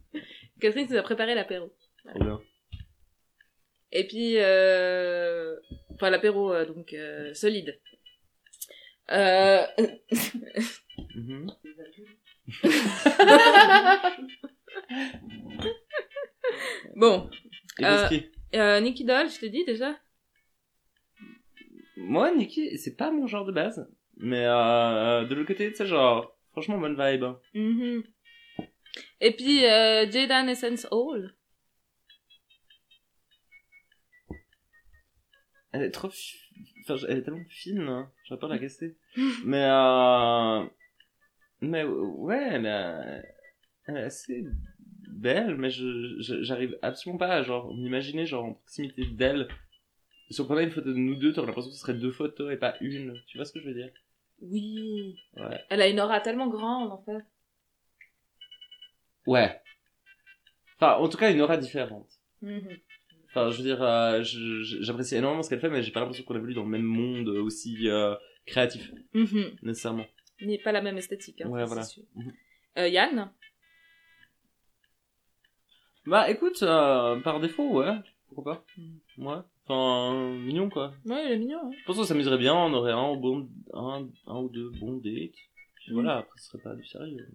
[0.60, 1.72] Catherine nous a préparé l'apéro.
[2.16, 2.40] Bien.
[3.92, 5.56] Et puis, euh...
[5.94, 7.78] enfin l'apéro euh, donc euh, solide.
[9.10, 9.64] Euh...
[11.14, 11.50] Mhm.
[16.96, 17.28] bon,
[17.78, 18.08] Et Euh,
[18.54, 19.96] euh, Nicky Doll, je t'ai dit déjà?
[22.00, 23.88] Moi, Nikki, c'est pas mon genre de base.
[24.16, 27.24] Mais euh, de l'autre côté, tu sais, genre, franchement, bonne vibe.
[27.54, 28.02] Mhm.
[29.20, 31.34] Et puis euh, Jaden Essence Hall.
[35.72, 36.10] Elle est trop...
[36.10, 36.36] fi-
[36.82, 38.10] Enfin, elle est tellement fine, hein.
[38.24, 38.96] j'aurais peur de la casser.
[39.44, 40.64] mais, euh...
[41.62, 43.22] Mais ouais, elle est,
[43.86, 44.44] elle est assez
[45.08, 49.46] belle, mais je, je- j'arrive absolument pas à genre m'imaginer genre en proximité d'elle.
[50.30, 52.52] Si on prenait une photo de nous deux, t'aurais l'impression que ce serait deux photos
[52.52, 53.20] et pas une.
[53.26, 53.90] Tu vois ce que je veux dire?
[54.42, 55.16] Oui.
[55.36, 55.60] Ouais.
[55.68, 57.18] Elle a une aura tellement grande en fait.
[59.26, 59.60] Ouais.
[60.76, 62.08] Enfin, en tout cas, une aura différente.
[62.42, 62.78] Mhm.
[63.28, 66.34] Enfin, je veux dire, euh, j'apprécie énormément ce qu'elle fait, mais j'ai pas l'impression qu'on
[66.36, 68.14] évolue dans le même monde aussi euh,
[68.46, 69.56] créatif, Mhm.
[69.62, 70.06] nécessairement.
[70.40, 71.42] N'est pas la même esthétique.
[71.42, 71.82] Hein, Ouais, voilà.
[72.14, 72.32] Mhm.
[72.78, 73.30] Euh, Yann?
[76.06, 77.94] Bah, écoute, par défaut, ouais.
[78.28, 78.64] Pourquoi pas?
[78.78, 79.26] Mm.
[79.26, 79.36] Ouais.
[79.70, 80.92] Enfin, mignon, quoi.
[81.04, 81.60] Ouais, il est mignon.
[81.64, 81.70] Hein.
[81.78, 85.32] Je pense qu'on s'amuserait bien, on aurait un, bon, un, un ou deux bons dates.
[85.76, 85.94] Puis Mm.
[85.94, 87.28] voilà, après, ce serait pas du sérieux.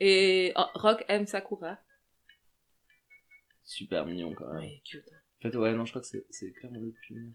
[0.00, 1.78] Et oh, Rock M Sakura.
[3.64, 4.62] Super mignon, quand même.
[4.62, 5.04] Ouais, cute.
[5.38, 7.32] En fait, ouais, non, je crois que c'est, clairement le plus mignon.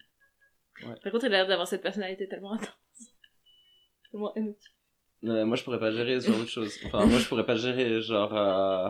[1.03, 2.71] Par contre, il a l'air d'avoir cette personnalité tellement intense.
[4.11, 4.71] Tellement émotive.
[5.23, 6.79] Ouais, moi, je pourrais pas gérer ce genre de choses.
[6.85, 8.89] Enfin, moi, je pourrais pas gérer, genre, euh...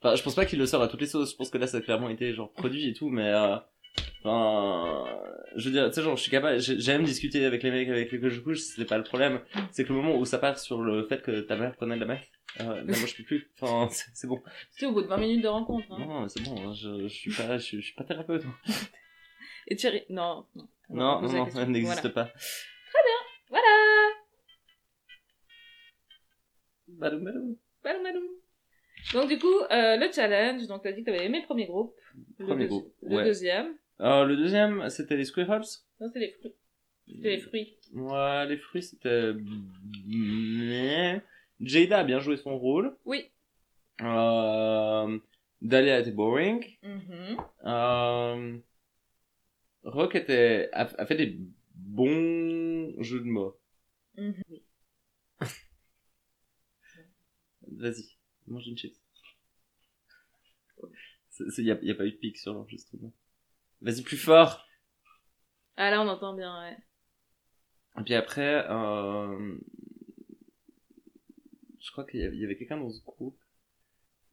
[0.00, 1.32] Enfin, je pense pas qu'il le sort à toutes les sauces.
[1.32, 3.56] Je pense que là, ça a clairement été, genre, produit et tout, mais, euh...
[4.22, 5.06] Enfin,
[5.56, 7.88] je veux dire, tu sais, genre, je suis capable, j'ai- j'aime discuter avec les mecs
[7.88, 9.40] avec lesquels je couche, c'est pas le problème.
[9.72, 12.00] C'est que le moment où ça part sur le fait que ta mère prenait de
[12.00, 12.30] la meth,
[12.60, 13.50] euh, là, moi, je peux plus.
[13.60, 14.40] Enfin, c'est c'est bon.
[14.70, 15.86] Sais, au bout de 20 minutes de rencontre.
[15.90, 15.96] Hein.
[15.98, 18.44] Non, mais c'est bon, hein, je, je suis pas, je, je suis pas thérapeute.
[18.44, 18.72] hein.
[19.66, 20.68] Et Thierry, non, non.
[20.90, 22.10] Non, non, non, elle n'existe Voilà.
[22.10, 22.32] pas.
[23.50, 23.64] Voilà.
[26.88, 27.56] Badum, badum.
[27.84, 28.22] Badum, badum.
[29.12, 31.94] Donc du coup, euh, le challenge, donc t'as dit que t'avais aimé le premier groupe.
[32.38, 33.24] Le Premier deuxi- groupe, Le ouais.
[33.24, 33.74] deuxième.
[33.98, 35.62] Alors, le deuxième, c'était les Squirrels.
[36.00, 36.54] Non, c'était les fruits.
[37.08, 37.76] C'était les fruits.
[37.94, 39.32] Ouais, les fruits, c'était...
[40.06, 41.22] Mais...
[41.60, 42.96] Jada a bien joué son rôle.
[43.04, 43.30] Oui.
[44.02, 45.18] Euh...
[45.62, 46.64] Dahlia était boring.
[46.82, 47.36] Mhm.
[47.64, 48.58] Euh...
[49.84, 50.68] Rock était...
[50.72, 51.38] a, a fait des
[51.74, 53.56] bons jeux de mots.
[54.16, 54.34] Mhm.
[54.50, 54.62] Oui.
[57.70, 58.17] Vas-y,
[58.50, 58.96] mange une chips.
[61.40, 63.12] Il n'y a, y a pas eu de pic sur l'enregistrement.
[63.80, 64.66] Vas-y, plus fort
[65.76, 66.76] Ah là, on entend bien, ouais.
[68.00, 69.56] Et puis après, euh...
[71.80, 73.38] je crois qu'il y avait, quelqu'un dans ce groupe.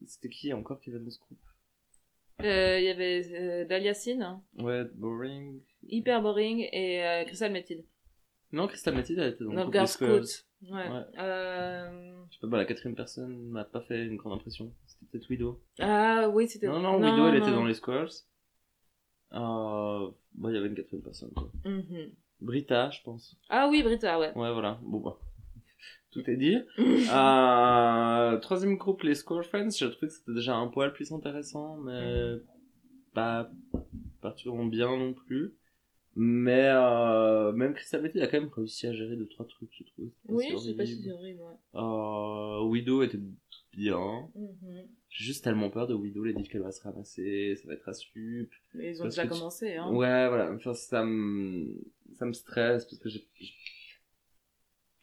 [0.06, 1.40] C'était qui encore qui avait dans ce groupe?
[2.42, 5.62] Euh, Il y avait euh, Daliacine, hein, Ouais, Boring.
[5.88, 7.86] hyper boring, et euh, Crystal Métide.
[8.52, 9.88] Non, Crystal Mathilde, elle était dans le groupe Girl.
[9.88, 10.46] Scout.
[10.72, 10.90] Ouais.
[10.90, 11.04] Ouais.
[11.20, 12.16] Euh...
[12.30, 14.74] Je sais pas, bah, la quatrième personne m'a pas fait une grande impression.
[14.88, 15.62] C'était peut-être Widow.
[15.80, 16.68] Ah oui, c'était...
[16.68, 17.58] Non, non, Widow, elle était non.
[17.58, 18.10] dans les Squirrels.
[19.34, 20.10] Euh...
[20.34, 21.52] Bah, il y avait une quatrième personne, quoi.
[21.66, 22.12] Mhm.
[22.42, 23.38] Brita, je pense.
[23.50, 24.34] Ah oui, Brita, ouais.
[24.36, 24.80] Ouais, voilà.
[24.82, 25.18] Bon, bah.
[26.12, 26.58] Tout est dit.
[27.14, 31.78] Euh, troisième groupe, les Score Friends, j'ai trouvé que c'était déjà un poil plus intéressant,
[31.78, 32.38] mais
[33.14, 33.50] pas
[34.22, 35.56] particulièrement bien non plus.
[36.18, 39.84] Mais euh, même Crystal Method a quand même réussi à gérer deux trois trucs, je
[39.84, 40.10] trouve.
[40.30, 41.80] Oui, je sais pas si c'est horrible, ouais.
[41.82, 43.20] Euh, Widow était
[43.74, 44.30] bien.
[44.36, 44.88] Mhm.
[45.10, 47.88] J'ai juste tellement peur de Widow, les dit qu'elle va se ramasser, ça va être
[47.90, 48.52] à sup.
[48.74, 49.90] Mais ils ont déjà tu- commencé, hein.
[49.92, 50.52] Ouais, voilà.
[50.54, 51.68] Enfin, ça me,
[52.14, 53.52] ça me stresse parce que j'ai, je,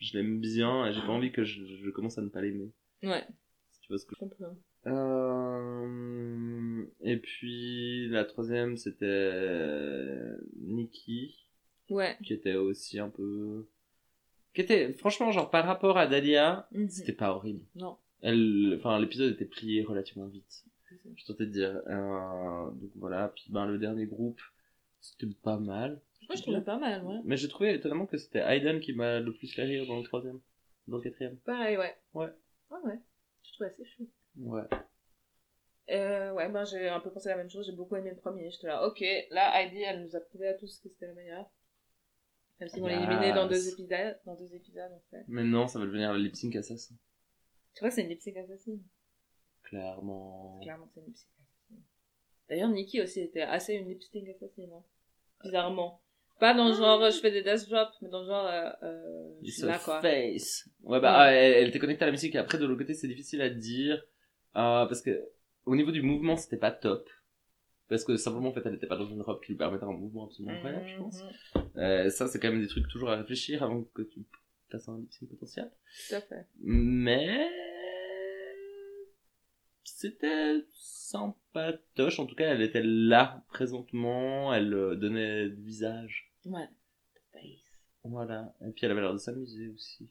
[0.00, 2.70] je l'aime bien et j'ai pas envie que je, je commence à ne pas l'aimer.
[3.02, 3.24] Ouais,
[3.72, 4.56] Si tu vois ce que je comprends.
[4.86, 6.84] Euh...
[7.00, 11.38] Et puis la troisième c'était Nikki
[11.90, 12.16] Ouais.
[12.24, 13.66] qui était aussi un peu
[14.54, 16.88] qui était franchement genre par rapport à Dahlia Mhm.
[16.88, 17.96] c'était pas horrible Non.
[18.22, 20.64] elle enfin l'épisode était plié relativement vite
[21.16, 24.40] je tentais de dire Euh, donc voilà puis ben le dernier groupe
[25.00, 27.20] c'était pas mal Moi, je trouvais pas mal, ouais.
[27.24, 30.04] mais j'ai trouvé étonnamment que c'était Hayden qui m'a le plus fait rire dans le
[30.04, 30.40] troisième
[30.88, 31.94] dans le quatrième Pareil, ouais.
[32.14, 32.28] Ouais.
[32.70, 32.98] Ah ouais.
[33.42, 34.08] Je trouvais assez chou.
[34.36, 34.62] Ouais
[35.90, 37.66] Euh, ouais, ben j'ai un peu pensé la même chose.
[37.66, 38.50] J'ai beaucoup aimé le premier.
[38.50, 41.50] J'étais là, ok, là, Heidi, elle nous a prouvé à tous que c'était la meilleure.
[42.60, 45.24] Même si on l'a éliminé dans deux épisodes, dans deux épisodes, en fait.
[45.26, 46.94] mais non ça va devenir le lip sync assassin
[47.74, 48.80] Tu vois, c'est une lip-sync assassine.
[49.64, 51.82] clairement Clairement, c'est une lip-sync assassine.
[52.48, 54.84] D'ailleurs, Nikki aussi était assez une lip-sync assassine, hein.
[55.42, 56.00] Bizarrement.
[56.38, 59.34] Pas dans le genre, je fais des death drops, mais dans le genre, euh, euh,
[59.42, 60.00] je It's suis là, quoi.
[60.00, 60.68] face.
[60.82, 61.18] Ouais, bah, Ouais.
[61.18, 63.40] ah, elle, elle était connectée à la musique et après, de l'autre côté, c'est difficile
[63.42, 64.00] à dire.
[64.56, 65.28] Euh, parce que,
[65.64, 67.08] au niveau du mouvement, c'était pas top.
[67.88, 69.92] Parce que simplement, en fait, elle était pas dans une robe qui lui permettait un
[69.92, 71.22] mouvement absolument incroyable, je pense.
[71.22, 71.62] Mhm.
[71.76, 74.24] Euh, ça, c'est quand même des trucs toujours à réfléchir avant que tu
[74.70, 75.70] fasses un lip potentiel.
[76.08, 76.46] Tout à fait.
[76.60, 77.50] Mais,
[79.84, 82.18] c'était sympatoche.
[82.18, 84.52] En tout cas, elle était là, présentement.
[84.52, 86.32] Elle euh, donnait du visage.
[86.44, 86.68] Ouais.
[88.04, 88.52] Voilà.
[88.66, 90.10] Et puis, elle avait l'air de s'amuser aussi.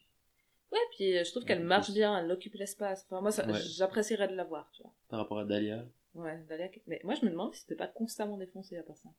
[0.72, 3.04] Ouais, puis euh, je trouve qu'elle marche bien, elle occupe l'espace.
[3.06, 3.60] Enfin, moi, ça- Ouais.
[3.60, 4.94] j'apprécierais de la voir, tu vois.
[5.10, 5.86] Par rapport à Dahlia.
[6.14, 9.10] Ouais, Dahlia, mais moi, je me demande si c'était pas constamment défoncé à part ça.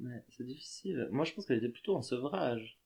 [0.00, 1.08] Ouais, c'est difficile.
[1.10, 2.78] Moi, je pense qu'elle était plutôt en sevrage.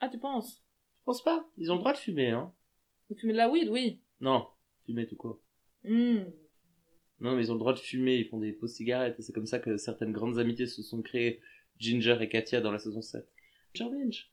[0.00, 0.64] Ah, tu penses?
[1.00, 1.48] Je pense pas.
[1.58, 2.52] Ils ont le droit de fumer, hein.
[3.08, 4.00] Vous fumez de la weed, oui.
[4.20, 4.46] Non,
[4.86, 5.40] fumer tout quoi.
[5.84, 6.24] Hmm.
[7.20, 9.32] Non, mais ils ont le droit de fumer, ils font des fausses cigarettes, et c'est
[9.32, 11.40] comme ça que certaines grandes amitiés se sont créées.
[11.78, 13.28] Ginger et Katia dans la saison 7.
[13.74, 14.24] Ginger.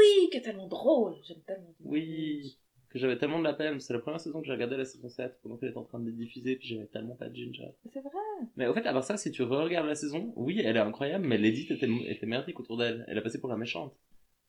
[0.00, 1.16] Oui, qui est tellement drôle.
[1.22, 1.74] J'aime tellement.
[1.84, 2.58] Oui.
[2.88, 3.78] Que j'avais tellement de la peine.
[3.78, 6.00] C'est la première saison que j'ai regardé la saison 7 pendant qu'elle était en train
[6.00, 7.70] d'être diffusée, puis j'avais tellement pas de Ginger.
[7.92, 8.10] C'est vrai.
[8.56, 11.26] Mais au fait, à part ça, si tu re-regardes la saison, oui, elle est incroyable,
[11.26, 13.04] mais l'édite était, était merdique autour d'elle.
[13.06, 13.94] Elle a passé pour la méchante.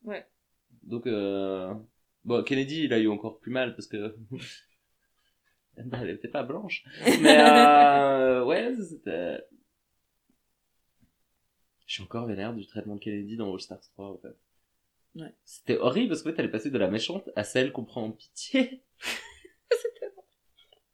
[0.04, 0.26] Ouais.
[0.82, 1.72] Donc, euh...
[2.24, 4.16] bon, Kennedy, il a eu encore plus mal parce que.
[5.76, 6.84] bah, elle était pas blanche.
[7.20, 8.44] Mais, euh...
[8.44, 9.38] ouais, c'était.
[11.86, 14.36] Je suis encore vénère du traitement de Kennedy dans All Stars 3, en fait.
[15.14, 15.34] Ouais.
[15.44, 18.04] C'était horrible parce qu'en fait, elle est passée de la méchante à celle qu'on prend
[18.04, 18.82] en pitié.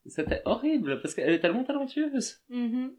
[0.07, 2.41] C'était horrible parce qu'elle est tellement talentueuse.
[2.49, 2.97] Mhm.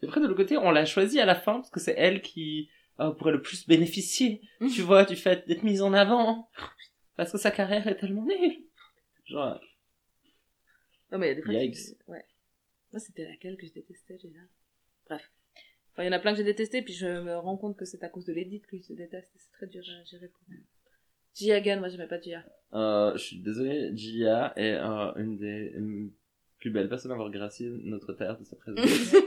[0.00, 2.22] Et après, de l'autre côté, on l'a choisie à la fin parce que c'est elle
[2.22, 2.70] qui
[3.00, 4.42] euh, pourrait le plus bénéficier,
[4.72, 6.48] tu vois, du fait d'être mise en avant.
[7.16, 8.64] Parce que sa carrière est tellement nulle.
[9.24, 9.60] Genre,
[11.10, 11.54] Non, mais il y a des fois.
[11.54, 11.74] Yikes.
[11.74, 12.24] qui- Ouais.
[12.92, 14.40] Moi, c'était laquelle que je détestais déjà?
[15.06, 15.30] Bref.
[15.92, 17.84] Enfin, il y en a plein que j'ai détesté, puis je me rends compte que
[17.84, 19.30] c'est à cause de l'édite que je déteste.
[19.36, 20.58] C'est très dur à gérer pour moi.
[21.34, 22.44] Gia Gunn, moi, j'aimais pas Gia.
[22.74, 25.74] euh, je suis désolé, Gia est euh, une des
[26.58, 28.84] plus belles personnes à avoir gracié notre terre de sa présence.
[28.84, 29.22] Que.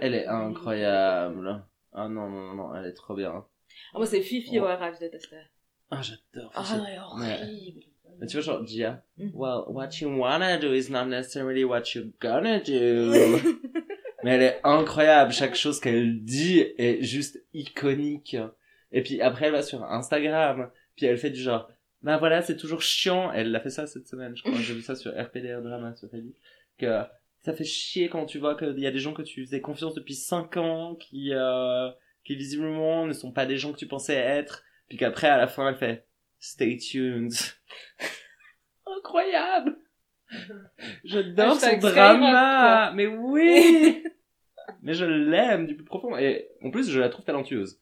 [0.00, 1.62] Elle est incroyable.
[1.92, 3.44] Ah non, non, non, non, elle est trop bien.
[3.92, 4.64] Ah, moi, c'est Fifi Oh.
[4.64, 5.42] O'Hara, je détestais.
[5.90, 6.50] Ah, j'adore.
[6.54, 6.80] Ah, Fifi.
[6.86, 7.80] elle est horrible.
[8.22, 9.02] Mais tu vois, genre, Gia,
[9.34, 13.10] well, what you wanna do is not necessarily what you're gonna do.
[14.22, 15.32] Mais elle est incroyable.
[15.32, 18.36] Chaque chose qu'elle dit est juste iconique.
[18.92, 20.70] Et puis après, elle va sur Instagram.
[20.94, 21.68] Puis elle fait du genre,
[22.02, 23.32] bah voilà, c'est toujours chiant.
[23.32, 24.54] Elle a fait ça cette semaine, je crois.
[24.54, 26.36] J'ai vu ça sur RPDR Drama, sur Facebook.
[26.78, 27.02] Que
[27.40, 29.94] ça fait chier quand tu vois qu'il y a des gens que tu faisais confiance
[29.94, 31.90] depuis 5 ans, qui, euh,
[32.24, 34.62] qui visiblement ne sont pas des gens que tu pensais être.
[34.88, 36.06] Puis qu'après, à la fin, elle fait,
[36.42, 37.32] stay tuned.
[38.86, 39.76] Incroyable!
[41.04, 42.92] J'adore son Hashtag drama!
[42.94, 44.02] Mais oui!
[44.82, 46.16] Mais je l'aime du plus profond.
[46.16, 47.78] Et en plus, je la trouve talentueuse.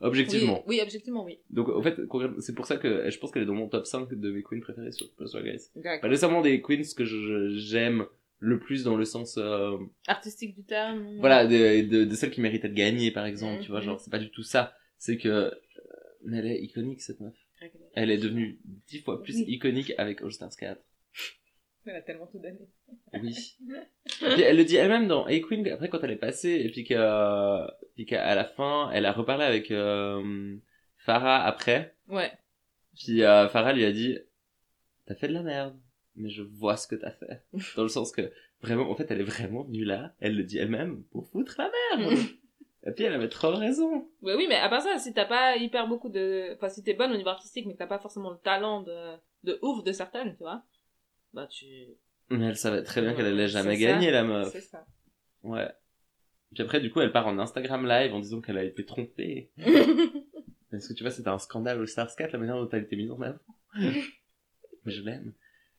[0.00, 0.62] Objectivement.
[0.66, 1.38] Oui, oui, objectivement, oui.
[1.50, 1.96] Donc, en fait,
[2.40, 4.60] c'est pour ça que je pense qu'elle est dans mon top 5 de mes queens
[4.60, 5.06] préférées sur
[5.42, 5.68] Guys.
[5.76, 6.00] D'accord.
[6.02, 8.06] Pas nécessairement des queens que je- j'aime
[8.38, 11.18] le plus dans le sens, euh, Artistique du terme.
[11.18, 14.10] voilà, de, de, de celles qui méritaient de gagner, par exemple, tu vois, genre, c'est
[14.10, 14.72] pas du tout ça.
[14.96, 15.50] C'est que, euh,
[16.32, 17.34] elle est iconique, cette meuf.
[17.94, 19.44] Elle est devenue dix fois plus Oui.
[19.48, 20.80] iconique avec All Stars 4.
[21.86, 22.58] Elle a tellement tout donné.
[23.14, 23.56] Oui.
[24.20, 26.70] Et puis elle le dit elle-même dans A Queen, après quand elle est passée, et
[26.70, 30.56] puis qu'à puis qu'à la fin, elle a reparlé avec euh,
[30.98, 31.94] Farah après.
[32.08, 32.30] Ouais.
[32.98, 34.18] Puis euh, Farah lui a dit,
[35.06, 35.78] t'as fait de la merde,
[36.16, 37.42] mais je vois ce que t'as fait.
[37.76, 38.30] Dans le sens que,
[38.60, 41.70] vraiment, en fait, elle est vraiment venue là, elle le dit elle-même, pour foutre la
[41.96, 42.18] merde.
[42.88, 44.08] et puis elle avait trop raison.
[44.22, 46.54] Ouais, oui, mais à part ça, si t'as pas hyper beaucoup de...
[46.54, 49.14] Enfin, si t'es bonne au niveau artistique, mais que t'as pas forcément le talent de,
[49.44, 50.62] de ouf de certaines, tu vois,
[51.32, 51.66] bah tu...
[52.30, 53.80] Mais elle savait très bien Ouais, qu'elle allait jamais ça.
[53.80, 54.48] gagner, la meuf.
[54.52, 54.86] C'est ça.
[55.42, 55.68] Ouais.
[56.54, 59.50] Puis après, du coup, elle part en Instagram live en disant qu'elle a été trompée.
[60.70, 62.96] Parce que tu vois, c'était un scandale au Stars 4, la manière dont elle était
[62.96, 63.38] mise en avant.
[63.74, 65.32] Mais je l'aime.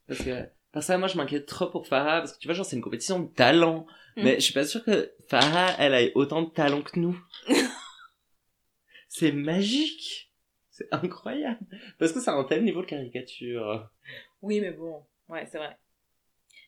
[0.08, 2.66] Parce que, parce que moi, je m'inquiète trop pour Farah, parce que tu vois, genre,
[2.66, 3.86] c'est une compétition de talent.
[4.18, 4.24] Mm.
[4.24, 7.16] Mais je suis pas sûre que Farah, elle ait autant de talent que nous.
[9.08, 10.34] c'est magique.
[10.72, 11.64] C'est incroyable.
[12.00, 13.92] Parce que c'est un tel niveau de caricature.
[14.42, 15.78] Oui, mais bon, ouais, c'est vrai.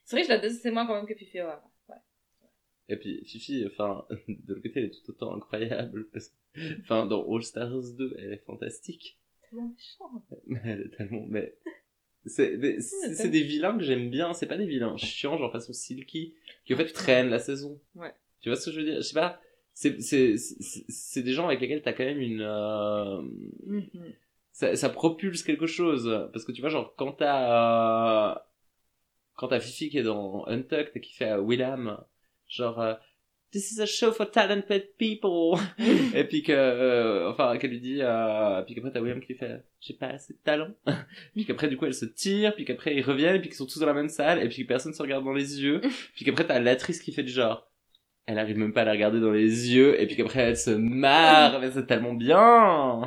[0.03, 1.63] C'est vrai que je la déteste moins quand même que Fifi O'Hara.
[1.89, 1.95] Ouais.
[2.89, 6.07] Et puis, Fifi, enfin, de l'autre côté, elle est tout autant incroyable.
[6.13, 9.17] Parce que, enfin, dans All Stars 2, elle est fantastique.
[9.49, 10.23] Tellement méchant.
[10.45, 11.55] Mais elle est tellement, mais,
[12.27, 16.35] c'est, c'est des vilains que j'aime bien, c'est pas des vilains chiants, genre façon Silky,
[16.63, 17.81] qui en fait traînent la saison.
[17.95, 18.13] Ouais.
[18.41, 18.95] Tu vois ce que je veux dire?
[18.97, 19.39] Je sais pas,
[19.73, 23.21] c'est, c'est, c'est, c'est des gens avec lesquels t'as quand même une, euh,
[23.67, 23.89] Mhm.
[24.51, 26.27] ça, ça propulse quelque chose.
[26.33, 28.35] Parce que tu vois, genre, quand t'as, euh,
[29.35, 31.97] quand t'as Fifi qui est dans Untucked et qui fait à Willam,
[32.47, 32.93] genre, euh,
[33.51, 35.59] This is a show for talented people.
[36.15, 39.35] et puis que, euh, enfin, qu'elle lui dit, euh, puis qu'après t'as William qui lui
[39.37, 40.69] fait, j'ai pas assez de talent.
[41.33, 43.79] puis qu'après, du coup, elle se tire, puis qu'après ils reviennent, puis qu'ils sont tous
[43.79, 45.81] dans la même salle, et puis que personne se regarde dans les yeux.
[46.15, 47.69] puis qu'après t'as l'actrice qui fait du genre,
[48.25, 50.71] elle arrive même pas à la regarder dans les yeux, et puis qu'après elle se
[50.71, 53.01] marre, mais c'est tellement bien.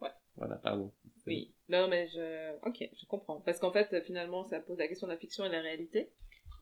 [0.00, 0.10] Ouais.
[0.36, 0.92] Voilà, pardon.
[1.26, 1.54] Oui.
[1.68, 2.56] Non, mais je...
[2.66, 3.40] Ok, je comprends.
[3.40, 6.10] Parce qu'en fait, finalement, ça pose la question de la fiction et de la réalité.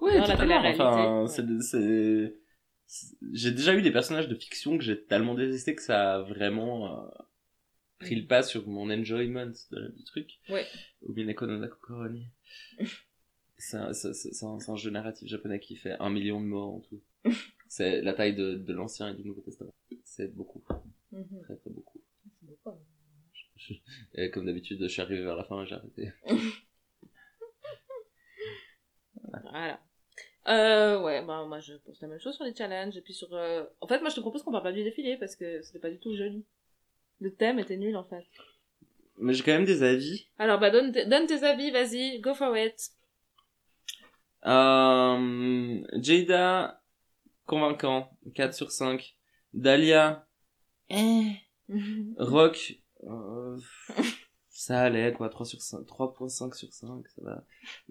[0.00, 0.42] Ouais, la totalement.
[0.42, 1.28] télé-réalité, Enfin, ouais.
[1.28, 2.34] c'est, c'est,
[3.32, 7.04] j'ai déjà eu des personnages de fiction que j'ai tellement détesté que ça a vraiment
[7.04, 7.08] euh,
[8.00, 10.28] pris le pas sur mon enjoyment de- du truc.
[10.50, 10.66] Ouais.
[11.02, 12.26] Ou Nakokoroni.
[13.58, 16.40] C'est un, c'est, c'est- c'est un, c'est un jeu narratif japonais qui fait un million
[16.42, 17.00] de mots en tout.
[17.68, 19.72] C'est la taille de, de l'Ancien et du Nouveau Testament.
[20.04, 20.62] C'est beaucoup.
[21.12, 21.42] Mhm.
[21.42, 22.00] Très très beaucoup.
[22.40, 22.78] C'est beaucoup, hein.
[24.14, 26.12] Et comme d'habitude, je suis arrivé vers la fin et j'ai arrêté.
[29.42, 29.80] Voilà.
[30.48, 32.96] Euh, ouais, bah, moi, je pense la même chose sur les challenges.
[32.96, 35.16] Et puis sur, euh, en fait, moi, je te propose qu'on parle pas du défilé
[35.16, 36.44] parce que c'était pas du tout joli.
[37.20, 38.24] Le thème était nul, en fait.
[39.18, 40.28] Mais j'ai quand même des avis.
[40.38, 42.90] Alors, bah, donne, tes- donne tes avis, vas-y, go for it.
[44.44, 46.75] Euh, Jada,
[47.46, 49.16] convaincant, 4 sur 5.
[49.54, 50.26] Dahlia,
[50.90, 51.32] eh.
[52.18, 53.56] Rock, euh,
[54.50, 57.44] ça allait, quoi, 3 sur 5, 3.5 sur 5, ça va.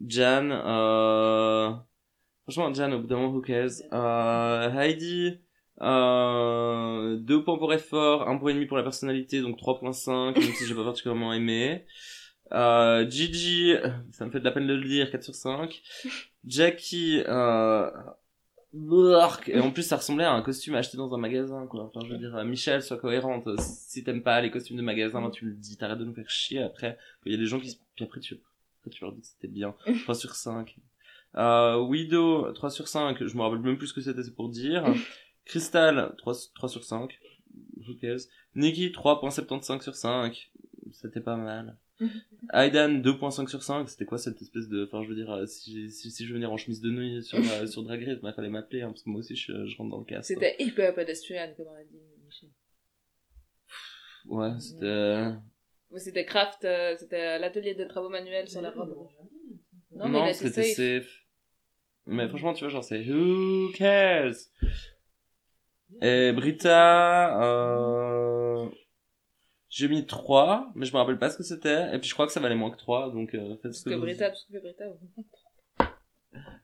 [0.05, 1.71] Jan, euh,
[2.43, 3.81] franchement, Jan, au bout d'un moment, who cares?
[3.91, 5.39] Euh, Heidi,
[5.81, 10.53] euh, 2 points pour effort, 1 point et demi pour la personnalité, donc 3.5, même
[10.53, 11.85] si j'ai pas particulièrement aimé.
[12.53, 13.73] Euh, Gigi,
[14.11, 15.81] ça me fait de la peine de le dire, 4 sur 5.
[16.45, 17.89] Jackie, euh.
[19.47, 21.85] Et en plus, ça ressemblait à un costume acheté dans un magasin, quoi.
[21.85, 23.47] Enfin, je veux dire, Michel, sois cohérente.
[23.59, 26.29] Si t'aimes pas les costumes de magasin, ben, tu le dis, t'arrêtes de nous faire
[26.29, 26.97] chier après.
[27.25, 27.77] Il y a des gens qui se...
[27.95, 28.37] Puis après, tu,
[28.81, 29.73] après, tu leur dis que c'était bien.
[30.03, 30.75] 3 sur 5.
[31.37, 33.25] Euh, Widow, 3 sur 5.
[33.25, 34.83] Je me rappelle même plus ce que c'était, c'est pour dire.
[35.45, 37.17] Crystal, 3, 3 sur 5.
[37.87, 38.27] Who cares?
[38.55, 40.51] Nikki, 3.75 sur 5.
[40.91, 41.77] C'était pas mal.
[42.53, 44.85] Aidan 2.5 sur 5, c'était quoi cette espèce de...
[44.85, 47.23] Enfin, je veux dire, euh, si, si, si je veux venir en chemise de nuit
[47.23, 49.77] sur, euh, sur Drag Race, il fallait m'appeler, hein, parce que moi aussi, je, je
[49.77, 50.27] rentre dans le cast.
[50.27, 51.99] C'était hyper pédestrian, comme on a dit.
[52.25, 52.49] Michel.
[54.25, 55.33] Ouais, c'était...
[55.91, 58.95] Ouais, C'était craft, euh, c'était l'atelier de travaux manuels sur la robe.
[59.91, 61.03] Non, mais Non, c'était safe.
[61.05, 61.21] safe.
[62.07, 64.33] Mais franchement, tu vois, genre, c'est Who cares?
[66.01, 68.24] Et Brita, euh...
[69.77, 71.93] j'ai mis 3, mais je me rappelle pas ce que c'était.
[71.93, 73.83] Et puis je crois que ça valait moins que 3, donc euh, faites ce Parce
[73.83, 74.85] que que vous- Brita, parce que Brita.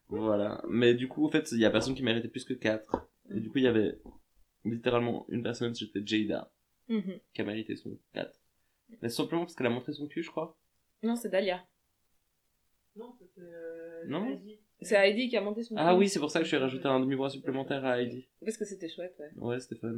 [0.07, 0.62] Voilà.
[0.70, 3.07] Mais du coup, en fait, il y a personne qui méritait plus que 4.
[3.36, 3.97] Et du coup, il y avait
[4.66, 6.51] littéralement une personne, c'était Jada,
[6.89, 7.20] Mhm.
[7.34, 8.38] qui a mérité son 4.
[9.01, 10.57] Mais simplement parce qu'elle a montré son cul, je crois.
[11.03, 11.66] Non, c'est Dahlia.
[12.95, 13.41] Non, c'était.
[13.41, 14.41] euh, Non.
[14.82, 15.99] C'est Heidi qui a monté son Ah film.
[15.99, 18.28] oui, c'est pour ça que je suis rajouté un demi-bras supplémentaire à Heidi.
[18.43, 19.32] Parce que c'était chouette, ouais.
[19.38, 19.93] Ouais, c'était fun.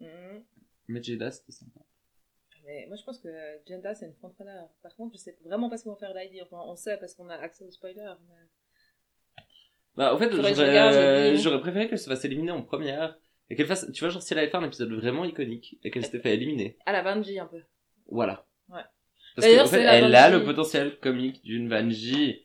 [0.00, 0.44] Mhm.
[0.88, 1.80] Mais Jada, c'était sympa.
[2.64, 3.28] Mais moi, je pense que
[3.68, 4.62] Jenda, c'est une frontrunner.
[4.82, 6.12] Par contre, je sais vraiment pas ce qu'ils vont faire.
[6.42, 8.14] Enfin, on sait parce qu'on a accès aux spoilers.
[8.28, 9.44] Mais...
[9.94, 13.18] Bah, en fait, j'aurais préféré qu'elle se fasse éliminer en première.
[13.48, 15.92] Et qu'elle fasse, tu vois, genre si elle avait fait un épisode vraiment iconique et
[15.92, 16.76] qu'elle s'était fait éliminer.
[16.84, 17.62] À la Vanjie, un peu.
[18.08, 18.44] Voilà.
[18.68, 18.82] Ouais.
[19.36, 22.42] Parce qu'en fait, elle a le potentiel comique d'une Vanjie.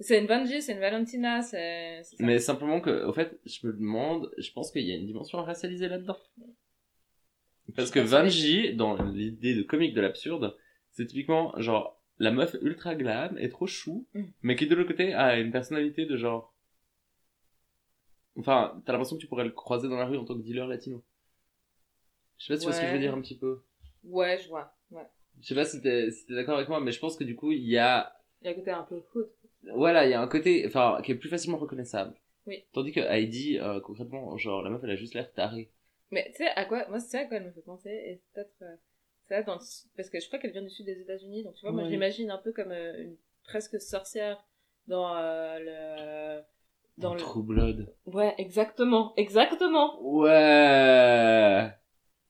[0.00, 2.00] C'est une Vanjie, c'est une Valentina, c'est.
[2.20, 5.42] Mais simplement que, au fait, je me demande, je pense qu'il y a une dimension
[5.42, 6.16] racialisée là-dedans.
[7.76, 10.56] Parce que Vanjie, dans l'idée de comique de l'absurde,
[10.90, 14.22] c'est typiquement, genre, la meuf ultra glam et trop chou, Mm.
[14.42, 16.54] mais qui de l'autre côté a une personnalité de genre...
[18.36, 20.66] Enfin, t'as l'impression que tu pourrais le croiser dans la rue en tant que dealer
[20.66, 21.02] latino.
[22.38, 23.02] Je sais pas si tu vois ce que je veux Ouais.
[23.02, 23.62] dire un petit peu.
[24.04, 24.72] Ouais, je vois.
[24.92, 25.06] Ouais.
[25.40, 27.34] Je sais pas si t'es si t'es d'accord avec moi, mais je pense que du
[27.36, 28.12] coup, il y a
[28.42, 29.28] Il y a un côté un peu hood.
[29.74, 32.14] voilà, il y a un côté, enfin, qui est plus facilement reconnaissable.
[32.46, 32.62] Oui.
[32.72, 35.70] Tandis que Heidi, euh, concrètement, genre, la meuf, elle a juste l'air tarée.
[36.10, 37.90] Mais tu sais à quoi Moi, c'est à quoi elle me fait penser.
[37.90, 38.54] Et peut-être.
[38.62, 38.76] euh,
[39.28, 39.60] ça dans le-
[39.96, 41.44] Parce que je crois qu'elle vient du sud des États-Unis.
[41.44, 41.92] Donc tu vois, moi, je Ouais.
[41.92, 44.42] l'imagine un peu comme euh, une presque sorcière
[44.86, 46.42] dans euh, le.
[46.96, 47.20] Dans Dans le.
[47.20, 47.94] True Blood.
[48.06, 49.12] Ouais, exactement.
[49.16, 50.00] Exactement.
[50.02, 51.70] Ouais.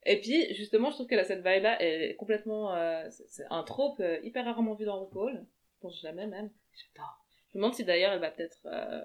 [0.07, 2.75] Et puis, justement, je trouve que la cette vibe-là est complètement.
[2.75, 5.35] euh, c'est un trope euh, hyper rarement vu dans RuPaul.
[5.35, 6.51] Je pense jamais même.
[6.75, 7.25] J'adore.
[7.53, 8.59] Je me demande si d'ailleurs elle va peut-être.
[8.67, 9.01] euh,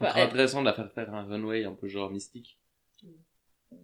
[0.00, 2.58] enfin, elle- intéressant de la faire faire un runway un peu genre mystique.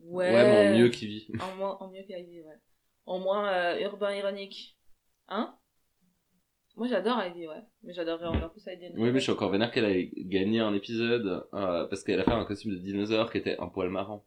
[0.05, 0.33] Ouais.
[0.33, 1.29] mais en mieux qui vit.
[1.41, 2.59] En moins, en mieux qu'Ivy, ouais.
[3.07, 4.77] En moins euh, urbain ironique.
[5.29, 5.57] Hein?
[6.77, 7.63] Moi j'adore Ivy, ouais.
[7.83, 8.93] Mais j'adorerais encore plus Ivy.
[8.95, 12.25] Oui, mais je suis encore vénère qu'elle ait gagné un épisode euh, parce qu'elle a
[12.25, 14.25] fait un costume de dinosaure qui était un poil marrant.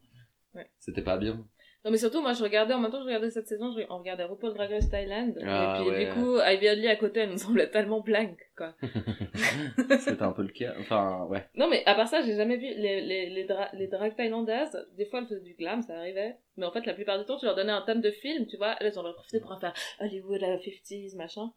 [0.53, 0.70] Ouais.
[0.80, 1.45] C'était pas bien.
[1.86, 3.83] Non mais surtout, moi je regardais, en même temps que je regardais cette saison, je,
[3.91, 5.33] on regardait RuPaul Drag Race Thailand.
[5.45, 6.05] Ah, et puis ouais.
[6.05, 8.73] du coup, Ivy Hadley à côté, elle me semblait tellement blank, quoi.
[9.99, 10.73] C'était un peu le cas.
[10.79, 11.47] Enfin, ouais.
[11.53, 14.75] Non mais à part ça, j'ai jamais vu les, les, les, dra les drags thaïlandaises.
[14.97, 16.38] Des fois elles faisaient du glam, ça arrivait.
[16.57, 18.57] Mais en fait, la plupart du temps, tu leur donnais un thème de film, tu
[18.57, 18.75] vois.
[18.79, 21.51] Elles, on leur profitait pour en faire Hollywood, la 50s, machin.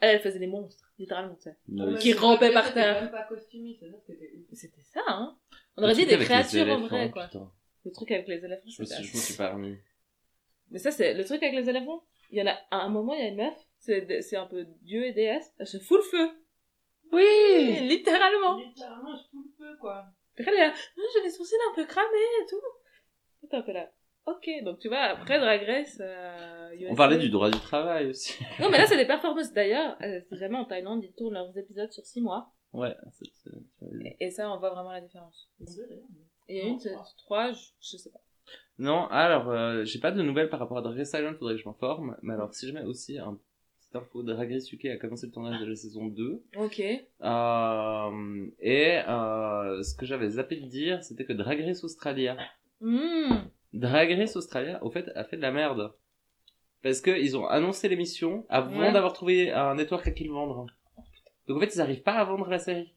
[0.00, 1.56] Elle, elle faisait des monstres, littéralement, tu sais.
[1.70, 1.98] Ouais.
[1.98, 3.10] Qui rampait par terre.
[4.52, 5.34] C'était ça hein.
[5.78, 7.24] On aurait dit des créatures en vrai, quoi.
[7.24, 7.50] putain.
[7.84, 9.76] Le truc avec les éléphants, Je me c'était suis, je me suis pas remis.
[10.70, 12.02] Mais ça, c'est le truc avec les éléphants.
[12.30, 14.46] Il y en a, à un moment, il y a une meuf, c'est c'est un
[14.46, 16.30] peu dieu et déesse, elle se fout le feu.
[17.12, 18.56] Oui Littéralement.
[18.56, 20.04] Littéralement, je fous le feu, quoi.
[20.34, 22.06] Puis elle est là, Ah, j'ai les sourcils un peu cramés
[22.42, 23.48] et tout.
[23.48, 23.90] T'es un peu là.
[24.24, 28.38] Ok, donc tu vois, après Drag Race, euh, On parlait du droit du travail aussi.
[28.60, 29.52] Non, mais là, c'est des performances.
[29.52, 32.52] D'ailleurs, euh, si jamais en Thaïlande, ils tournent leurs épisodes sur 6 mois.
[32.72, 33.50] Ouais, c'est- c'est-
[34.20, 35.50] Et, et ça, on voit vraiment la différence.
[35.58, 35.98] D'ailleurs.
[36.48, 37.50] Et il y a une, c'est trois.
[37.50, 38.20] 3, je, je sais pas.
[38.78, 41.60] Non, alors, euh, j'ai pas de nouvelles par rapport à Drag Race Island, faudrait que
[41.60, 42.16] je m'informe.
[42.22, 43.34] Mais alors, si jamais aussi, un
[43.80, 46.42] petit info, Drag Race UK a commencé le tournage de la saison 2.
[46.56, 46.80] Ok.
[46.80, 52.36] Euh, et euh, ce que j'avais zappé de dire, c'était que Drag Race Australia,
[52.80, 53.36] Mmh.
[53.74, 55.92] Drag Race Australia, au fait, a fait de la merde.
[56.82, 58.92] Parce que ils ont annoncé l'émission avant Ouais.
[58.92, 60.66] d'avoir trouvé un network à qui le vendre.
[61.46, 62.92] Donc en fait, ils arrivent pas à vendre la série.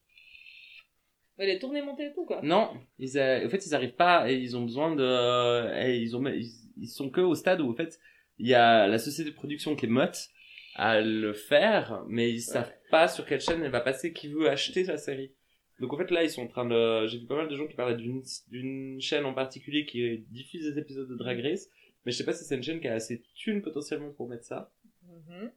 [1.38, 2.42] Mais les tournées montées et tout, quoi?
[2.44, 6.16] Non, ils a- en fait, ils arrivent pas et ils ont besoin de, et ils
[6.16, 8.00] ont, ils, ils sont que au stade où en fait,
[8.38, 10.30] il y a la société de production qui est motte
[10.76, 14.50] à le faire, mais ils savent pas sur quelle chaîne elle va passer, qui veut
[14.50, 15.32] acheter la série.
[15.80, 17.68] Donc en fait là, ils sont en train de, j'ai vu pas mal de gens
[17.68, 21.68] qui parlaient d'une d'une chaîne en particulier qui diffuse des épisodes de Drag Race,
[22.06, 24.30] mais je sais pas si c'est une chaîne qui a assez de thunes potentiellement pour
[24.30, 24.72] mettre ça.
[25.04, 25.52] Mhm.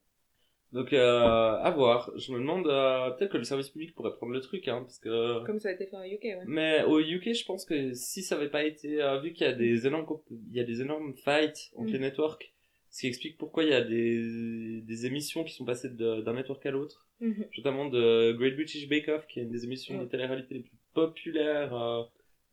[0.73, 2.11] Donc euh, à voir.
[2.19, 4.99] Je me demande euh, peut-être que le service public pourrait prendre le truc, hein, parce
[4.99, 5.45] que.
[5.47, 6.39] Comme ça a été fait en UK, ouais.
[6.47, 9.51] Mais au UK, je pense que si ça avait pas été euh, vu qu'il y
[9.51, 11.93] a des énormes comp- il y a des énormes fights entre Mm.
[11.95, 12.53] les networks,
[12.91, 16.65] ce qui explique pourquoi il y a des des émissions qui sont passées d'un network
[16.67, 17.47] à l'autre, Mhm.
[17.57, 20.01] notamment de Great British Bake Off, qui est une des émissions Mm.
[20.01, 22.03] de télé-réalité les plus populaires euh,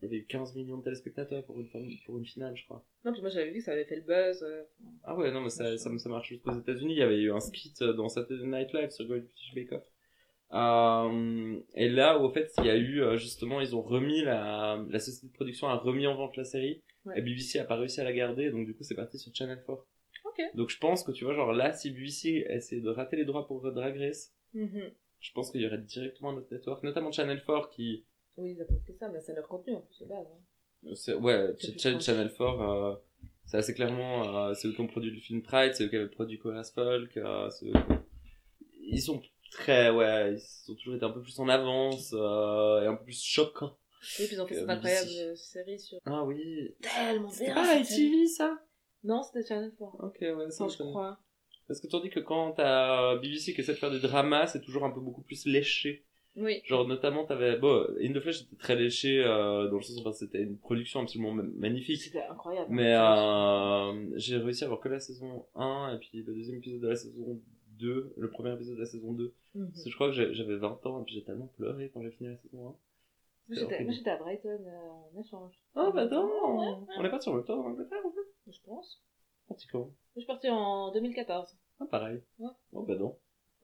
[0.01, 2.65] Il y avait eu 15 millions de téléspectateurs pour une, fin- pour une finale, je
[2.65, 2.85] crois.
[3.05, 4.43] Non, puis moi j'avais vu que ça avait fait le buzz.
[4.43, 4.63] euh,
[5.03, 6.93] Ah ouais, non, mais ça, ça, ça marche jusqu'aux États-Unis.
[6.93, 9.71] Il y avait eu un skit euh, dans Saturday Night Live sur Great British Bake
[9.71, 9.83] Off.
[10.59, 14.99] Euh, et là, au fait, il y a eu, justement, ils ont remis la, la
[14.99, 16.81] société de production a remis en vente la série.
[17.05, 17.19] Ouais.
[17.19, 19.61] Et BBC a pas réussi à la garder, donc du coup, c'est parti sur Channel
[19.65, 19.71] 4.
[20.25, 20.41] Ok.
[20.55, 23.47] Donc je pense que, tu vois, genre là, si BBC essaie de rater les droits
[23.47, 24.91] pour Drag Race, mhm.
[25.19, 28.05] je pense qu'il y aurait directement un autre network, notamment Channel 4 qui,
[28.37, 30.27] Oui, ils apportent que ça, mais c'est leur contenu en plus de base.
[30.27, 30.89] hein.
[30.95, 32.03] C'est- Ouais, Ch- Ch- proche.
[32.05, 32.95] Channel 4, euh,
[33.45, 35.95] c'est assez clairement, euh, c'est eux qui ont produit le film Pride, c'est eux qui
[35.95, 37.71] avaient produit Chorus Folk, euh, qui-
[38.87, 39.21] ils sont
[39.51, 43.05] très, ouais, ils ont toujours été un peu plus en avance, euh, et un peu
[43.05, 43.77] plus choquants.
[44.19, 45.97] Oui, puis ils ont fait cette incroyable série sur.
[46.05, 46.75] Ah oui.
[46.81, 48.09] Tellement bien, série.
[48.09, 48.59] ITV, ça?
[49.03, 50.03] Non, c'était Channel 4.
[50.03, 51.19] Ok, ouais, ça, je crois.
[51.67, 54.83] Parce que tandis que quand t'as BBC qui essaie de faire des dramas, c'est toujours
[54.85, 56.05] un peu beaucoup plus léché.
[56.37, 56.61] Oui.
[56.65, 60.01] Genre, notamment, t'avais, bon, In the Flesh c'était très léché, euh, dans le sens où
[60.01, 62.01] enfin, c'était une production absolument ma- magnifique.
[62.01, 62.67] C'était incroyable.
[62.73, 66.81] Mais euh, j'ai réussi à voir que la saison 1 et puis le deuxième épisode
[66.81, 67.39] de la saison
[67.79, 69.33] 2, le premier épisode de la saison 2.
[69.55, 69.69] Mhm.
[69.71, 72.11] Parce que je crois que j'avais 20 ans et puis j'ai tellement pleuré quand j'ai
[72.11, 72.75] fini la saison 1.
[73.47, 75.53] Moi, j'étais à Brighton euh, en échange.
[75.75, 76.25] Oh bah non
[76.57, 78.51] Ouais, On est pas sur le temps en Angleterre en fait?
[78.51, 79.03] Je pense.
[79.45, 79.91] Pratiquement.
[80.15, 81.55] Je suis partie en 2014.
[81.79, 82.21] Ah pareil.
[82.39, 82.49] Ouais.
[82.73, 83.15] Oh bah non.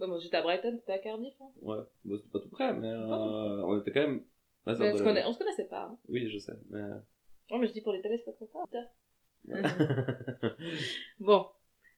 [0.02, 1.36] Bah, moi, j'étais à Brighton, t'étais à Cardiff.
[1.39, 1.52] Hein.
[1.62, 1.78] Ouais.
[2.04, 4.24] Bon, c'était pas tout près mais euh, on était quand même...
[4.66, 5.84] Mais on, se connaît- on se connaissait pas.
[5.84, 5.97] Hein.
[6.08, 6.82] Oui je sais mais...
[7.52, 8.88] Non, mais je dis pour les téléspectateurs.
[11.20, 11.45] Bon.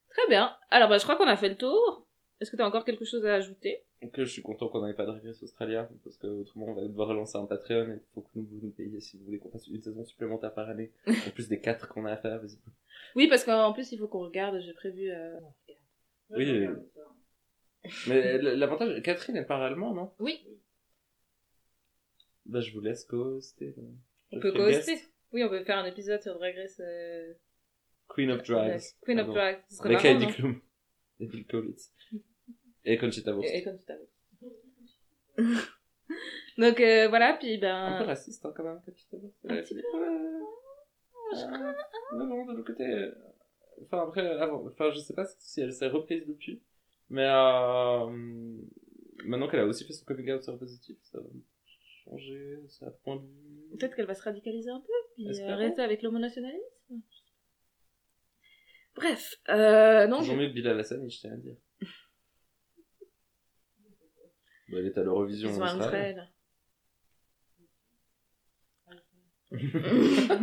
[0.09, 0.53] Très bien.
[0.69, 2.05] Alors, bah, je crois qu'on a fait le tour.
[2.41, 3.83] Est-ce que t'as encore quelque chose à ajouter?
[4.01, 6.81] Donc je suis content qu'on n'ait pas de Regress Australia parce que autrement on va
[6.81, 9.39] devoir relancer un Patreon et il faut que nous vous nous payiez si vous voulez
[9.39, 12.41] qu'on fasse une saison supplémentaire par année en plus des quatre qu'on a à faire
[12.41, 12.57] vas-y.
[13.15, 14.59] Oui, parce qu'en plus, il faut qu'on regarde.
[14.59, 15.09] J'ai prévu.
[15.09, 15.39] Euh...
[16.31, 16.67] Oui, oui.
[18.07, 20.11] Mais l'avantage Catherine elle parle allemand non?
[20.19, 20.45] Oui,
[22.45, 23.83] bah je vous laisse co-hoster là.
[24.31, 24.89] on peut guest.
[25.31, 26.79] Oui, on peut faire un épisode sur Drag Race.
[26.79, 27.33] Euh...
[28.07, 29.33] Queen of Drags Queen of Pardon.
[29.33, 29.63] Drag.
[29.69, 30.61] Ce serait avec Heidi Klum
[31.19, 31.91] et Bill Kaulitz
[32.85, 34.09] et Conchita Wurst Et, tu t'avais.
[36.57, 38.03] Donc euh, voilà, puis un peu ben.
[38.05, 39.81] raciste hein, quand même Conchita Wurst Un petit euh,
[41.33, 41.73] euh,
[42.13, 43.11] non non de l'autre côté euh,
[43.83, 46.61] enfin après avant enfin je sais pas si elle s'est reprise depuis
[47.13, 48.09] mais euh,
[49.23, 51.27] maintenant qu'elle a aussi fait son coming out sur positif ça va
[52.05, 55.81] changer ça point de vue Peut-être qu'elle va se radicaliser un peu, puis euh, arrêter
[55.81, 56.63] avec l'homonationalisme.
[58.95, 60.19] Bref, euh, non.
[60.19, 61.55] Toujours mieux que Bilal Hassani, je tiens à dire.
[64.69, 66.29] Bah, elle est à l'Eurovision Ils sont en Israël.
[69.51, 69.83] Israël.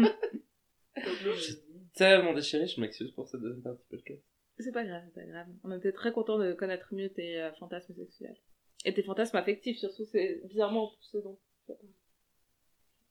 [1.95, 4.30] Tellement déchiré, je m'excuse pour cette deuxième partie podcast.
[4.63, 5.47] C'est pas grave, c'est pas grave.
[5.65, 8.37] On était très content de connaître mieux tes euh, fantasmes sexuels.
[8.85, 11.39] Et tes fantasmes affectifs, surtout, c'est bizarrement ce dont.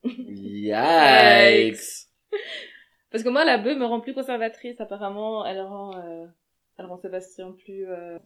[0.04, 1.78] Yikes!
[3.12, 5.46] Parce que moi, la bœuf me rend plus conservatrice, apparemment.
[5.46, 6.28] Elle rend, euh,
[6.78, 7.88] elle rend Sébastien plus.
[7.88, 8.20] Euh...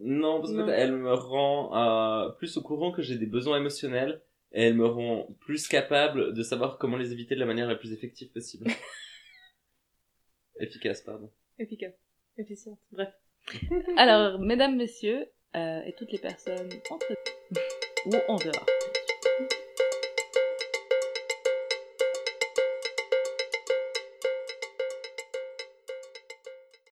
[0.00, 4.20] Non, parce qu'elle elle me rend euh, plus au courant que j'ai des besoins émotionnels
[4.52, 7.76] et elle me rend plus capable de savoir comment les éviter de la manière la
[7.76, 8.66] plus effective possible.
[10.60, 11.30] Efficace, pardon.
[11.58, 11.94] Efficace,
[12.38, 13.12] efficiente, bref.
[13.96, 15.26] Alors, mesdames, messieurs,
[15.56, 17.06] euh, et toutes les personnes entre
[18.06, 18.66] ou en dehors.